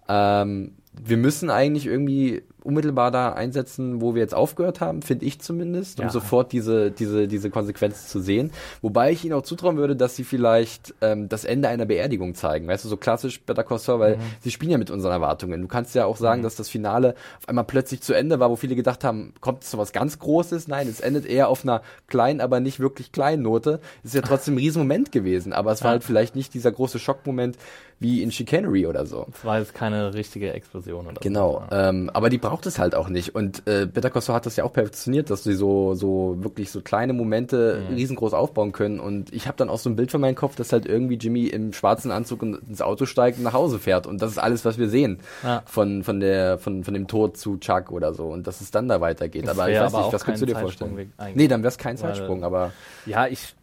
[0.07, 5.39] Ähm, wir müssen eigentlich irgendwie unmittelbar da einsetzen, wo wir jetzt aufgehört haben, finde ich
[5.41, 6.11] zumindest, um ja.
[6.11, 8.51] sofort diese, diese, diese Konsequenz zu sehen.
[8.81, 12.67] Wobei ich ihnen auch zutrauen würde, dass sie vielleicht ähm, das Ende einer Beerdigung zeigen.
[12.67, 14.21] Weißt du, so klassisch Better Call Saul, weil mhm.
[14.41, 15.61] sie spielen ja mit unseren Erwartungen.
[15.61, 16.43] Du kannst ja auch sagen, mhm.
[16.43, 19.77] dass das Finale auf einmal plötzlich zu Ende war, wo viele gedacht haben, kommt so
[19.77, 20.67] was ganz Großes?
[20.67, 23.79] Nein, es endet eher auf einer kleinen, aber nicht wirklich kleinen Note.
[24.03, 25.93] Es ist ja trotzdem ein Riesenmoment gewesen, aber es war ja.
[25.93, 27.57] halt vielleicht nicht dieser große Schockmoment
[27.99, 29.27] wie in Chicanery oder so.
[29.33, 31.75] Es war jetzt keine richtige Explosion oder Genau, so.
[31.75, 33.33] ähm, aber die braucht es halt auch nicht.
[33.33, 36.69] Und äh, Better Call Saul hat das ja auch perfektioniert, dass sie so, so wirklich
[36.69, 37.95] so kleine Momente mhm.
[37.95, 38.99] riesengroß aufbauen können.
[38.99, 41.47] Und ich habe dann auch so ein Bild von meinem Kopf, dass halt irgendwie Jimmy
[41.47, 44.05] im schwarzen Anzug ins Auto steigt und nach Hause fährt.
[44.05, 45.63] Und das ist alles, was wir sehen ja.
[45.65, 48.27] von, von, der, von, von dem Tod zu Chuck oder so.
[48.27, 49.47] Und dass es dann da weitergeht.
[49.47, 51.11] Das aber ich weiß nicht, was kannst du dir vorstellen?
[51.33, 52.71] Nee, dann wäre es kein Zeitsprung, aber.
[53.07, 53.55] Ja, ich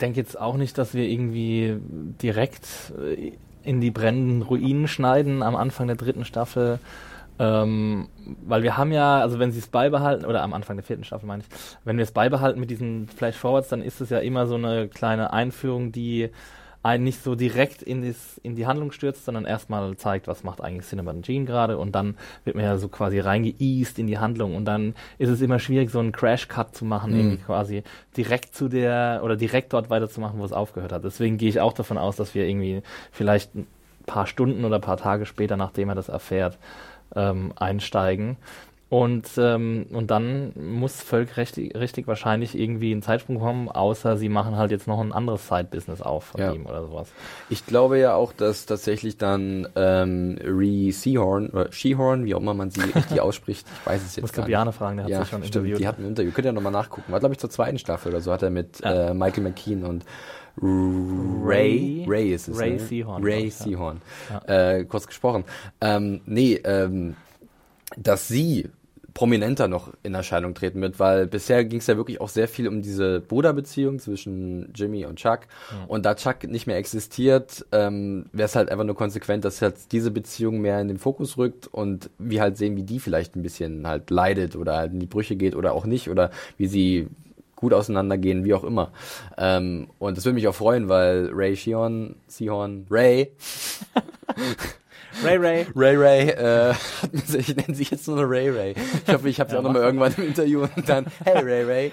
[0.00, 1.76] denke jetzt auch nicht, dass wir irgendwie
[2.22, 3.32] direkt äh,
[3.64, 6.78] in die brennenden Ruinen schneiden am Anfang der dritten Staffel.
[7.40, 8.08] Ähm,
[8.46, 11.26] weil wir haben ja, also wenn sie es beibehalten, oder am Anfang der vierten Staffel
[11.26, 11.48] meine ich,
[11.84, 15.32] wenn wir es beibehalten mit diesen Flash-Forwards, dann ist es ja immer so eine kleine
[15.32, 16.28] Einführung, die
[16.82, 20.60] einen nicht so direkt in, das, in die Handlung stürzt, sondern erstmal zeigt, was macht
[20.60, 24.18] eigentlich Cinema und Gene gerade und dann wird man ja so quasi reingeeast in die
[24.18, 27.18] Handlung und dann ist es immer schwierig, so einen Crash-Cut zu machen, mhm.
[27.18, 27.82] irgendwie quasi
[28.18, 31.04] direkt zu der oder direkt dort weiterzumachen, wo es aufgehört hat.
[31.04, 32.82] Deswegen gehe ich auch davon aus, dass wir irgendwie
[33.12, 33.66] vielleicht ein
[34.06, 36.58] paar Stunden oder ein paar Tage später, nachdem er das erfährt,
[37.14, 38.36] ähm, einsteigen.
[38.90, 44.56] Und, ähm, und dann muss völkerrechtlich richtig wahrscheinlich irgendwie ein Zeitsprung kommen, außer sie machen
[44.56, 46.52] halt jetzt noch ein anderes Side-Business auf von ja.
[46.52, 47.12] ihm oder sowas.
[47.50, 52.52] Ich glaube ja auch, dass tatsächlich dann ähm, Ree Seahorn, oder Shehorn, wie auch immer
[52.52, 54.48] man sie richtig ausspricht, ich weiß es jetzt Musst gar nicht.
[54.48, 55.78] Biane fragen, der hat ja, sich schon stimmt, interviewt.
[55.78, 57.12] Die hat ein Interview, könnt ihr nochmal nachgucken.
[57.12, 59.10] War glaube ich zur zweiten Staffel oder so, hat er mit ja.
[59.10, 60.04] äh, Michael McKean und
[60.60, 62.80] Ray, Ray ist es, Ray ne?
[62.80, 63.22] Seahorn.
[63.22, 64.02] Ray Seahorn.
[64.48, 64.72] Ja.
[64.72, 65.44] Äh, kurz gesprochen.
[65.80, 67.14] Ähm, nee, ähm,
[67.96, 68.68] dass sie
[69.14, 72.68] prominenter noch in Erscheinung treten wird, weil bisher ging es ja wirklich auch sehr viel
[72.68, 75.40] um diese Bruderbeziehung zwischen Jimmy und Chuck.
[75.70, 75.84] Ja.
[75.88, 79.92] Und da Chuck nicht mehr existiert, ähm, wäre es halt einfach nur konsequent, dass halt
[79.92, 83.42] diese Beziehung mehr in den Fokus rückt und wir halt sehen, wie die vielleicht ein
[83.42, 87.08] bisschen halt leidet oder halt in die Brüche geht oder auch nicht oder wie sie
[87.56, 88.92] gut auseinandergehen, wie auch immer.
[89.36, 93.32] Ähm, und das würde mich auch freuen, weil Ray Shion, Sihon, Ray,
[95.24, 95.66] Ray Ray.
[95.74, 96.74] Ray Ray, äh,
[97.36, 98.74] ich nenne sie jetzt nur noch Ray Ray.
[99.06, 101.64] Ich hoffe, ich habe sie ja, auch nochmal irgendwann im Interview und dann, hey Ray
[101.64, 101.92] Ray.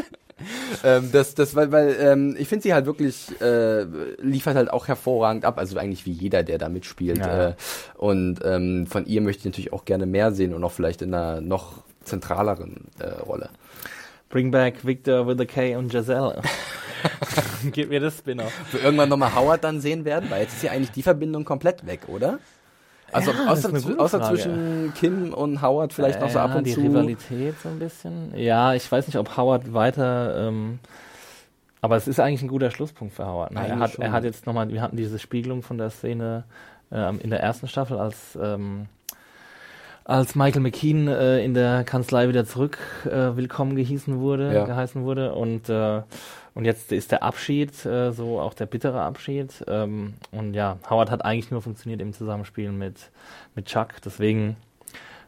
[0.84, 3.84] ähm, das, das, weil, weil ähm, ich finde sie halt wirklich äh,
[4.20, 7.18] liefert halt auch hervorragend ab, also eigentlich wie jeder, der da mitspielt.
[7.18, 7.48] Ja.
[7.48, 7.54] Äh,
[7.96, 11.14] und ähm, von ihr möchte ich natürlich auch gerne mehr sehen und auch vielleicht in
[11.14, 13.48] einer noch zentraleren äh, Rolle.
[14.28, 16.42] Bring back Victor with a K und Giselle.
[17.72, 18.52] Gib mir das Spin-off.
[18.72, 21.86] Wir irgendwann nochmal Howard dann sehen werden, weil jetzt ist ja eigentlich die Verbindung komplett
[21.86, 22.38] weg, oder?
[23.12, 26.72] Also ja, außer, außer zwischen Kim und Howard vielleicht äh, noch so ab und die
[26.72, 26.80] zu.
[26.80, 28.36] Die Rivalität so ein bisschen.
[28.36, 30.48] Ja, ich weiß nicht, ob Howard weiter.
[30.48, 30.80] Ähm,
[31.80, 33.52] aber es ist eigentlich ein guter Schlusspunkt für Howard.
[33.52, 33.68] Ne?
[33.68, 36.44] Er, hat, er hat jetzt nochmal, wir hatten diese Spiegelung von der Szene
[36.90, 38.86] ähm, in der ersten Staffel, als ähm,
[40.04, 44.64] als Michael McKean äh, in der Kanzlei wieder zurück äh, willkommen gehießen wurde, ja.
[44.64, 45.34] geheißen wurde.
[45.34, 46.02] Und äh,
[46.54, 49.64] und jetzt ist der Abschied äh, so auch der bittere Abschied.
[49.66, 53.10] Ähm, und ja Howard hat eigentlich nur funktioniert im Zusammenspiel mit
[53.54, 54.56] mit Chuck, deswegen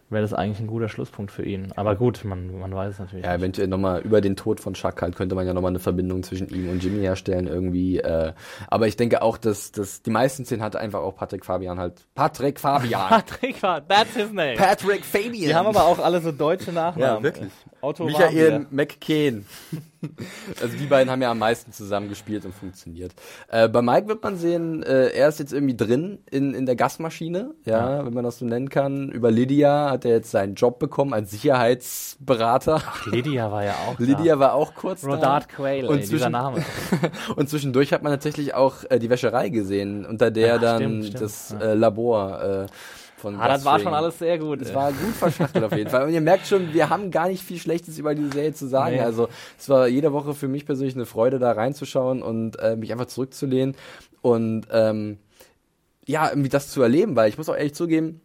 [0.08, 1.72] wäre das eigentlich ein guter Schlusspunkt für ihn.
[1.74, 3.24] Aber gut, man, man weiß es natürlich.
[3.24, 6.22] Ja, eventuell nochmal über den Tod von Chuck halt könnte man ja nochmal eine Verbindung
[6.22, 7.98] zwischen ihm und Jimmy herstellen irgendwie.
[7.98, 8.32] Äh,
[8.68, 12.06] aber ich denke auch, dass, dass die meisten Szenen hatte einfach auch Patrick Fabian halt.
[12.14, 13.08] Patrick Fabian.
[13.08, 14.54] Patrick Fabian, that's his name.
[14.56, 15.32] Patrick Fabian.
[15.48, 17.16] Die haben aber auch alle so deutsche Nachnamen.
[17.16, 17.52] Ja, wirklich.
[17.86, 19.46] Otto Michael McCain.
[20.60, 23.12] also die beiden haben ja am meisten zusammen gespielt und funktioniert.
[23.48, 26.74] Äh, bei Mike wird man sehen, äh, er ist jetzt irgendwie drin in, in der
[26.74, 29.10] Gasmaschine, ja, ja, wenn man das so nennen kann.
[29.10, 32.82] Über Lydia hat er jetzt seinen Job bekommen als Sicherheitsberater.
[32.84, 34.40] Ach, Lydia war ja auch Lydia da.
[34.40, 36.64] war auch kurz Rodard Quayle, und ey, dieser Name.
[37.36, 41.04] und zwischendurch hat man tatsächlich auch äh, die Wäscherei gesehen, unter der ja, dann stimmt,
[41.04, 41.20] stimmt.
[41.20, 42.66] das äh, Labor äh,
[43.16, 44.60] von ah, das war schon alles sehr gut.
[44.60, 46.04] Es war gut verschachtelt auf jeden Fall.
[46.04, 48.96] Und ihr merkt schon, wir haben gar nicht viel Schlechtes über diese Serie zu sagen.
[48.96, 49.02] Nee.
[49.02, 52.92] Also es war jede Woche für mich persönlich eine Freude, da reinzuschauen und äh, mich
[52.92, 53.74] einfach zurückzulehnen
[54.20, 55.18] und ähm,
[56.06, 58.20] ja, irgendwie das zu erleben, weil ich muss auch ehrlich zugeben,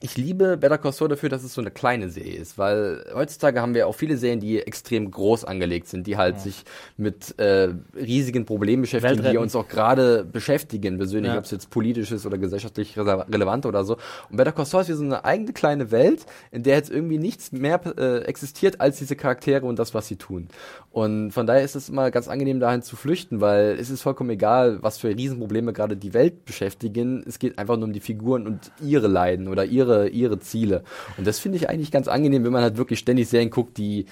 [0.00, 3.62] ich liebe Better Call Saul dafür, dass es so eine kleine Serie ist, weil heutzutage
[3.62, 6.42] haben wir auch viele Serien, die extrem groß angelegt sind, die halt ja.
[6.42, 6.64] sich
[6.98, 11.38] mit äh, riesigen Problemen beschäftigen, die uns auch gerade beschäftigen, persönlich, ja.
[11.38, 13.96] ob es jetzt politisch ist oder gesellschaftlich relevant oder so.
[14.28, 17.18] Und Better Call Saul ist wie so eine eigene kleine Welt, in der jetzt irgendwie
[17.18, 20.48] nichts mehr äh, existiert als diese Charaktere und das, was sie tun.
[20.90, 24.30] Und von daher ist es immer ganz angenehm, dahin zu flüchten, weil es ist vollkommen
[24.30, 27.24] egal, was für Riesenprobleme gerade die Welt beschäftigen.
[27.26, 30.82] Es geht einfach nur um die Figuren und ihre Leiden oder ihre ihre, ihre Ziele.
[31.16, 34.06] Und das finde ich eigentlich ganz angenehm, wenn man halt wirklich ständig Serien guckt, die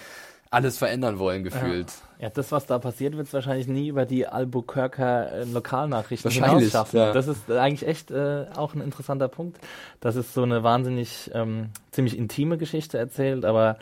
[0.51, 1.89] alles verändern wollen, gefühlt.
[2.19, 2.27] Ja.
[2.27, 6.71] ja das, was da passiert, wird es wahrscheinlich nie über die Albuquerque äh, Lokalnachrichten hinaus
[6.71, 6.97] schaffen.
[6.97, 7.13] Ja.
[7.13, 9.59] Das ist eigentlich echt äh, auch ein interessanter Punkt,
[10.01, 13.79] dass es so eine wahnsinnig, ähm, ziemlich intime Geschichte erzählt, aber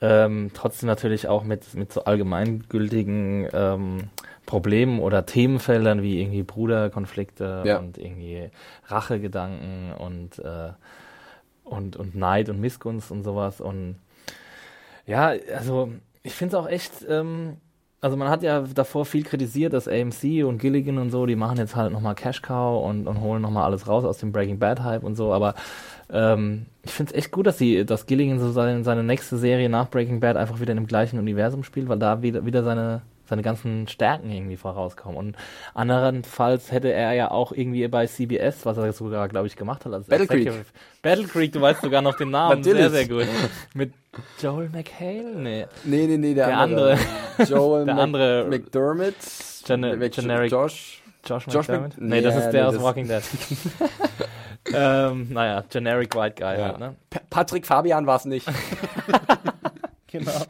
[0.00, 4.10] ähm, trotzdem natürlich auch mit, mit so allgemeingültigen ähm,
[4.46, 7.78] Problemen oder Themenfeldern wie irgendwie Bruderkonflikte ja.
[7.78, 8.50] und irgendwie
[8.86, 10.70] Rachegedanken und äh,
[11.64, 13.60] und, und Neid und Missgunst und sowas.
[13.60, 13.96] Und
[15.06, 15.90] ja, also
[16.22, 17.56] ich finde es auch echt, ähm,
[18.00, 21.58] also man hat ja davor viel kritisiert, dass AMC und Gilligan und so, die machen
[21.58, 24.82] jetzt halt nochmal Cash Cow und, und holen nochmal alles raus aus dem Breaking Bad
[24.82, 25.54] Hype und so, aber
[26.10, 29.70] ähm, ich finde es echt gut, dass sie, dass Gilligan so seine, seine nächste Serie
[29.70, 33.02] nach Breaking Bad einfach wieder in dem gleichen Universum spielt, weil da wieder, wieder seine
[33.34, 35.16] seine ganzen Stärken irgendwie vorauskommen.
[35.16, 35.36] Und
[35.74, 39.92] anderenfalls hätte er ja auch irgendwie bei CBS, was er sogar, glaube ich, gemacht hat,
[39.92, 40.52] als Battle Creek.
[41.02, 42.62] Battle Creek, du weißt sogar noch den Namen.
[42.62, 43.26] Sehr, sehr gut.
[43.74, 43.92] Mit
[44.40, 45.34] Joel McHale?
[45.34, 45.66] Nee.
[45.82, 46.92] Nee, nee, nee, der, der andere.
[47.38, 47.50] andere.
[47.50, 49.14] Joel der andere McDermott.
[49.66, 50.52] Gen Generic.
[50.52, 51.02] Josh.
[51.24, 51.92] Josh, Josh McDermott?
[51.98, 53.22] Nee, nee, das ist der nee, aus Walking Dead.
[54.74, 56.66] ähm, naja, Generic White Guy ja.
[56.68, 56.94] halt, ne?
[57.30, 58.46] Patrick Fabian war es nicht.
[60.06, 60.46] genau.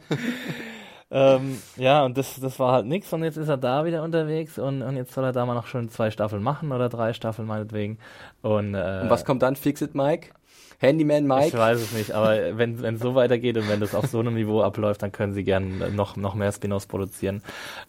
[1.17, 4.59] Ähm, ja, und das, das war halt nix und jetzt ist er da wieder unterwegs
[4.59, 7.47] und, und jetzt soll er da mal noch schon zwei Staffeln machen oder drei Staffeln
[7.47, 7.99] meinetwegen.
[8.41, 9.55] Und, äh, und was kommt dann?
[9.55, 10.31] Fix it, Mike?
[10.79, 11.47] Handyman Mike?
[11.47, 14.35] Ich weiß es nicht, aber wenn es so weitergeht und wenn das auf so einem
[14.35, 17.41] Niveau abläuft, dann können sie gerne noch, noch mehr Spin-offs produzieren.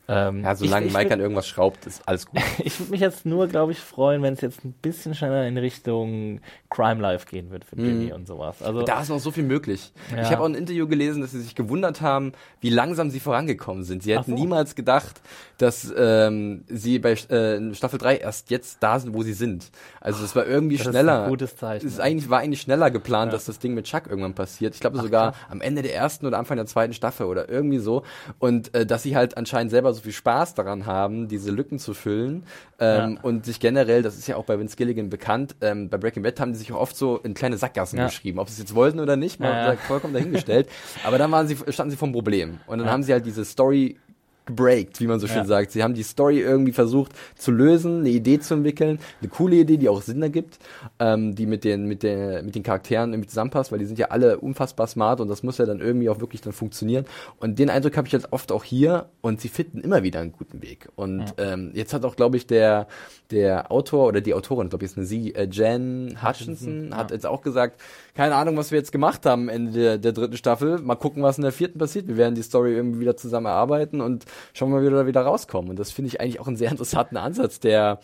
[0.09, 2.41] Ähm, ja, solange ich, ich Mike an irgendwas schraubt, ist alles gut.
[2.65, 5.59] ich würde mich jetzt nur, glaube ich, freuen, wenn es jetzt ein bisschen schneller in
[5.59, 8.15] Richtung Crime Life gehen wird für Jimmy mm.
[8.15, 8.63] und sowas.
[8.63, 9.93] Also, da ist noch so viel möglich.
[10.15, 10.23] Ja.
[10.23, 13.85] Ich habe auch ein Interview gelesen, dass sie sich gewundert haben, wie langsam sie vorangekommen
[13.85, 14.03] sind.
[14.03, 14.35] Sie hätten so.
[14.35, 15.21] niemals gedacht,
[15.59, 19.71] dass ähm, sie bei äh, Staffel 3 erst jetzt da sind, wo sie sind.
[20.01, 21.21] Also es war irgendwie das schneller.
[21.21, 21.87] Ist ein gutes Zeichen.
[21.87, 23.37] Es eigentlich, war eigentlich schneller geplant, ja.
[23.37, 24.75] dass das Ding mit Chuck irgendwann passiert.
[24.75, 25.47] Ich glaube sogar klar.
[25.51, 28.03] am Ende der ersten oder Anfang der zweiten Staffel oder irgendwie so.
[28.39, 31.95] Und äh, dass sie halt anscheinend selber so viel Spaß daran haben, diese Lücken zu
[31.95, 32.45] füllen.
[32.79, 33.21] Ähm, ja.
[33.23, 36.39] Und sich generell, das ist ja auch bei Vince Gilligan bekannt, ähm, bei Breaking Bad
[36.41, 38.07] haben die sich auch oft so in kleine Sackgassen ja.
[38.07, 38.39] geschrieben.
[38.39, 40.69] Ob sie es jetzt wollten oder nicht, mal vollkommen dahingestellt.
[41.05, 42.61] Aber dann waren sie, standen sie vom Problem.
[42.67, 43.99] Und dann haben sie halt diese Story
[44.47, 45.45] gebreakt, wie man so schön ja.
[45.45, 45.73] sagt.
[45.73, 49.77] Sie haben die Story irgendwie versucht zu lösen, eine Idee zu entwickeln, eine coole Idee,
[49.77, 50.59] die auch Sinn ergibt,
[50.99, 54.07] ähm, die mit den, mit, der, mit den Charakteren irgendwie zusammenpasst, weil die sind ja
[54.07, 57.05] alle unfassbar smart und das muss ja dann irgendwie auch wirklich dann funktionieren.
[57.39, 60.33] Und den Eindruck habe ich jetzt oft auch hier und sie finden immer wieder einen
[60.33, 60.89] guten Weg.
[60.95, 61.53] Und ja.
[61.53, 62.87] ähm, jetzt hat auch, glaube ich, der,
[63.31, 66.97] der Autor oder die Autorin, glaube ich, ist eine sie, äh, Jen Hutchinson, ja.
[66.97, 67.81] hat jetzt auch gesagt,
[68.15, 70.79] keine Ahnung, was wir jetzt gemacht haben Ende der, der dritten Staffel.
[70.79, 72.07] Mal gucken, was in der vierten passiert.
[72.07, 75.07] Wir werden die Story irgendwie wieder zusammen erarbeiten und schauen wir mal, wie wir da
[75.07, 75.71] wieder rauskommen.
[75.71, 78.01] Und das finde ich eigentlich auch einen sehr interessanten Ansatz, der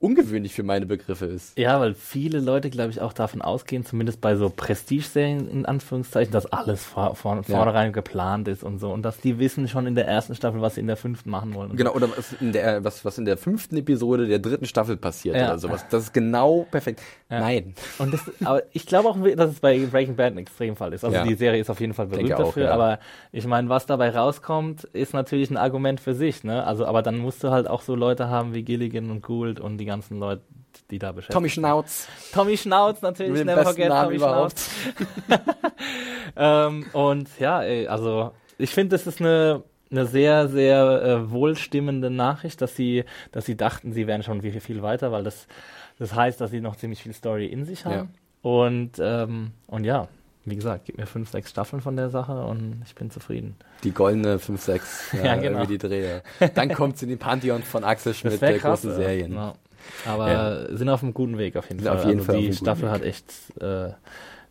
[0.00, 1.58] ungewöhnlich für meine Begriffe ist.
[1.58, 6.32] Ja, weil viele Leute, glaube ich, auch davon ausgehen, zumindest bei so Prestige-Serien in Anführungszeichen,
[6.32, 7.92] dass alles vor, vor, vornherein ja.
[7.92, 10.82] geplant ist und so und dass die wissen schon in der ersten Staffel, was sie
[10.82, 11.74] in der fünften machen wollen.
[11.76, 11.96] Genau, so.
[11.96, 15.46] oder was in der was was in der fünften Episode der dritten Staffel passiert ja.
[15.46, 15.84] oder sowas.
[15.90, 17.02] Das ist genau perfekt.
[17.28, 17.40] Ja.
[17.40, 17.74] Nein.
[17.98, 21.04] Und das, aber ich glaube auch, dass es bei Breaking Bad ein Extremfall ist.
[21.04, 23.00] Also die Serie ist auf jeden Fall berühmt Denke dafür, auch, aber
[23.32, 26.64] ich meine, was dabei rauskommt, ist natürlich ein Argument für sich, ne?
[26.64, 29.78] Also, aber dann musst du halt auch so Leute haben wie Gilligan und Gould und
[29.78, 30.42] die ganzen Leute,
[30.90, 32.06] die da beschäftigt Tommy Schnauz.
[32.32, 34.60] Tommy Schnauz natürlich, Mit dem never forget Namen Tommy überhaupt.
[35.26, 35.40] Schnauz.
[36.36, 42.10] ähm, und ja, ey, also ich finde, das ist eine eine sehr, sehr äh, wohlstimmende
[42.10, 45.46] Nachricht, dass sie, dass sie dachten, sie wären schon viel, viel weiter, weil das,
[45.98, 47.94] das heißt, dass sie noch ziemlich viel Story in sich haben.
[47.94, 48.50] Ja.
[48.50, 50.08] Und, ähm, und ja,
[50.44, 53.56] wie gesagt, gib mir fünf, sechs Staffeln von der Sache und ich bin zufrieden.
[53.84, 55.64] Die goldene 5, 6, ja, ja genau.
[55.64, 56.22] die Drehe.
[56.54, 59.32] Dann kommt sie in den Pantheon von Axel Schmidt, der krass, großen Serien.
[59.32, 59.54] Ja.
[60.06, 60.76] Aber ja.
[60.76, 61.96] sind auf einem guten Weg auf jeden Fall.
[61.96, 63.90] Auf jeden also Fall die Staffel hat echt, äh,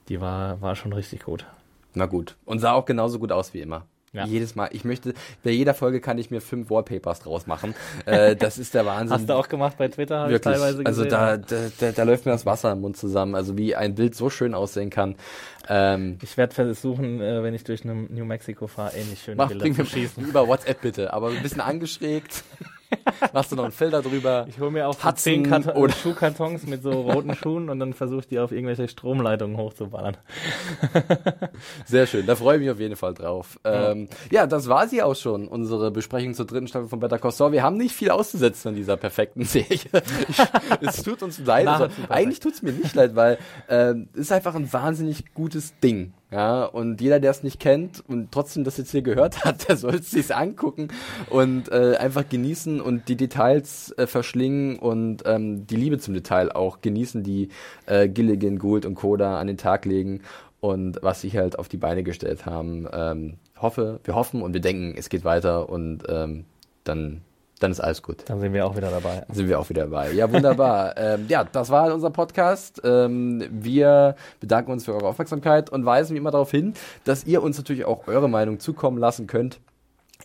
[0.09, 1.45] die war, war schon richtig gut.
[1.93, 2.35] Na gut.
[2.45, 3.85] Und sah auch genauso gut aus wie immer.
[4.13, 4.25] Ja.
[4.25, 4.69] Jedes Mal.
[4.71, 5.13] Ich möchte,
[5.43, 7.75] bei jeder Folge kann ich mir fünf Wallpapers draus machen.
[8.05, 9.13] äh, das ist der Wahnsinn.
[9.13, 10.29] Hast du auch gemacht bei Twitter?
[10.29, 10.41] Wirklich.
[10.41, 11.13] teilweise also gesehen.
[11.13, 13.35] Also da, da, da, da, läuft mir das Wasser im Mund zusammen.
[13.35, 15.15] Also wie ein Bild so schön aussehen kann.
[15.67, 19.71] Ähm, ich werde versuchen, äh, wenn ich durch New Mexico fahre, ähnlich schöne mach, Bilder
[19.73, 20.25] zu schießen.
[20.27, 22.43] Über WhatsApp bitte, aber ein bisschen angeschrägt.
[23.33, 24.45] Machst du noch einen Filter drüber?
[24.49, 27.93] Ich hole mir auch so zehn Karton oder Schuhkartons mit so roten Schuhen und dann
[27.93, 30.17] versuche ich die auf irgendwelche Stromleitungen hochzuballern.
[31.85, 33.59] Sehr schön, da freue ich mich auf jeden Fall drauf.
[33.65, 37.19] Ja, ähm, ja das war sie auch schon, unsere Besprechung zur dritten Staffel von Better
[37.19, 37.51] Call Saul.
[37.51, 39.67] Wir haben nicht viel auszusetzen an dieser perfekten Serie.
[39.67, 39.85] Ich,
[40.81, 41.67] es tut uns leid.
[41.67, 45.73] Also, eigentlich tut es mir nicht leid, weil äh, es ist einfach ein wahnsinnig gutes
[45.79, 46.13] Ding.
[46.29, 49.77] Ja, und jeder, der es nicht kennt und trotzdem das jetzt hier gehört hat, der
[49.77, 50.89] soll es sich angucken
[51.29, 56.51] und äh, einfach genießen und die Details äh, verschlingen und ähm, die Liebe zum Detail
[56.51, 57.47] auch genießen, die
[57.85, 60.21] äh, Gilligan, Gould und Koda an den Tag legen
[60.59, 62.87] und was sie halt auf die Beine gestellt haben.
[62.91, 66.43] Ähm, hoffe, wir hoffen und wir denken, es geht weiter und ähm,
[66.83, 67.21] dann
[67.59, 68.23] dann ist alles gut.
[68.27, 69.23] Dann sind wir auch wieder dabei.
[69.27, 70.11] Dann sind wir auch wieder dabei.
[70.11, 70.95] Ja, wunderbar.
[70.97, 72.81] ähm, ja, das war unser Podcast.
[72.83, 77.41] Ähm, wir bedanken uns für eure Aufmerksamkeit und weisen wie immer darauf hin, dass ihr
[77.41, 79.59] uns natürlich auch eure Meinung zukommen lassen könnt.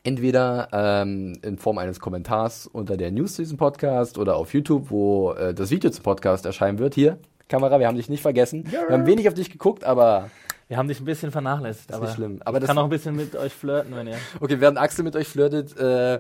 [0.05, 4.91] Entweder ähm, in Form eines Kommentars unter der News zu diesem Podcast oder auf YouTube,
[4.91, 6.95] wo äh, das Video zum Podcast erscheinen wird.
[6.95, 7.19] Hier,
[7.49, 8.65] Kamera, wir haben dich nicht vergessen.
[8.71, 10.31] Wir haben wenig auf dich geguckt, aber
[10.73, 11.91] wir haben dich ein bisschen vernachlässigt.
[11.91, 12.41] Das ist nicht schlimm.
[12.47, 14.17] Aber ich kann auch ein bisschen mit euch flirten, wenn ihr.
[14.41, 16.19] Okay, während Axel mit euch flirtet, äh,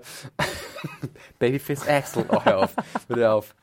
[1.38, 2.74] Babyface Axel, oh, hör auf,
[3.08, 3.54] hör auf.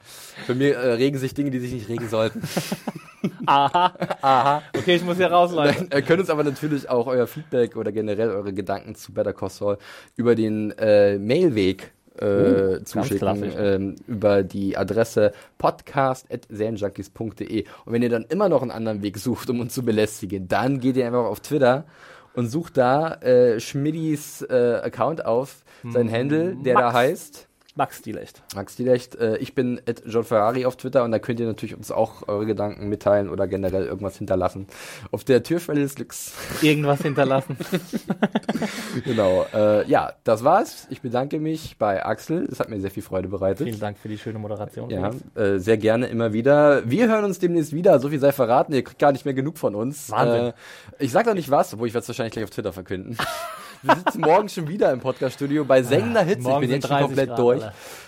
[0.48, 2.42] Bei mir äh, regen sich Dinge, die sich nicht regen sollten.
[3.46, 3.94] Aha.
[4.20, 4.64] Aha.
[4.76, 5.90] Okay, ich muss hier raus, Leute.
[5.94, 9.52] Ihr könnt uns aber natürlich auch euer Feedback oder generell eure Gedanken zu Better Call
[9.52, 9.78] Saul
[10.16, 11.92] über den äh, Mailweg
[12.22, 17.66] äh, uh, zuschicken ähm, über die Adresse podcast.serienjunkies.de.
[17.86, 20.80] Und wenn ihr dann immer noch einen anderen Weg sucht, um uns zu belästigen, dann
[20.80, 21.86] geht ihr einfach auf Twitter
[22.34, 26.14] und sucht da äh, Schmidis äh, Account auf, sein hm.
[26.14, 26.86] Handle, der Max.
[26.86, 27.49] da heißt
[27.80, 28.44] Max Dielecht.
[28.56, 29.16] Max Dielecht.
[29.16, 32.28] Äh, ich bin at John Ferrari auf Twitter und da könnt ihr natürlich uns auch
[32.28, 34.68] eure Gedanken mitteilen oder generell irgendwas hinterlassen.
[35.12, 36.34] Auf der Türschwelle des Glücks.
[36.62, 37.56] Irgendwas hinterlassen.
[39.06, 39.46] genau.
[39.54, 40.88] Äh, ja, das war's.
[40.90, 42.50] Ich bedanke mich bei Axel.
[42.52, 43.66] Es hat mir sehr viel Freude bereitet.
[43.66, 44.90] Vielen Dank für die schöne Moderation.
[44.90, 46.82] Ja, äh, sehr gerne immer wieder.
[46.84, 47.98] Wir hören uns demnächst wieder.
[48.02, 48.74] So viel sei verraten.
[48.74, 50.12] Ihr kriegt gar nicht mehr genug von uns.
[50.12, 50.48] Wahnsinn.
[50.48, 50.54] Äh,
[51.00, 53.16] ich sag noch nicht was, obwohl ich werde es wahrscheinlich gleich auf Twitter verkünden.
[53.82, 56.50] Wir sitzen morgen schon wieder im Podcaststudio bei sengender Hitze.
[56.50, 57.64] ich bin jetzt schon komplett Grad, durch.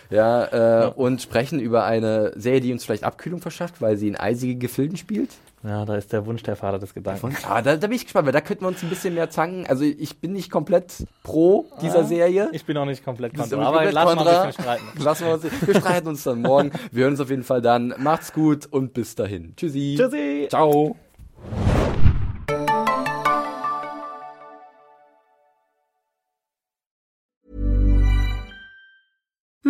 [0.09, 4.09] Ja, äh, ja, und sprechen über eine Serie, die uns vielleicht Abkühlung verschafft, weil sie
[4.09, 5.29] in eisige Gefilden spielt.
[5.63, 7.45] Ja, da ist der Wunsch der Vater des Gedankens.
[7.47, 9.65] Ah, da, da bin ich gespannt, weil da könnten wir uns ein bisschen mehr zanken.
[9.67, 12.49] Also ich bin nicht komplett pro dieser ah, Serie.
[12.51, 14.83] Ich bin auch nicht komplett kontra, aber komplett lass mal ein bisschen streiten.
[15.03, 16.71] Lassen wir uns, wir streiten uns dann morgen.
[16.91, 17.93] Wir hören uns auf jeden Fall dann.
[17.97, 19.53] Macht's gut und bis dahin.
[19.55, 19.95] Tschüssi.
[19.97, 20.47] Tschüssi.
[20.49, 20.97] Ciao.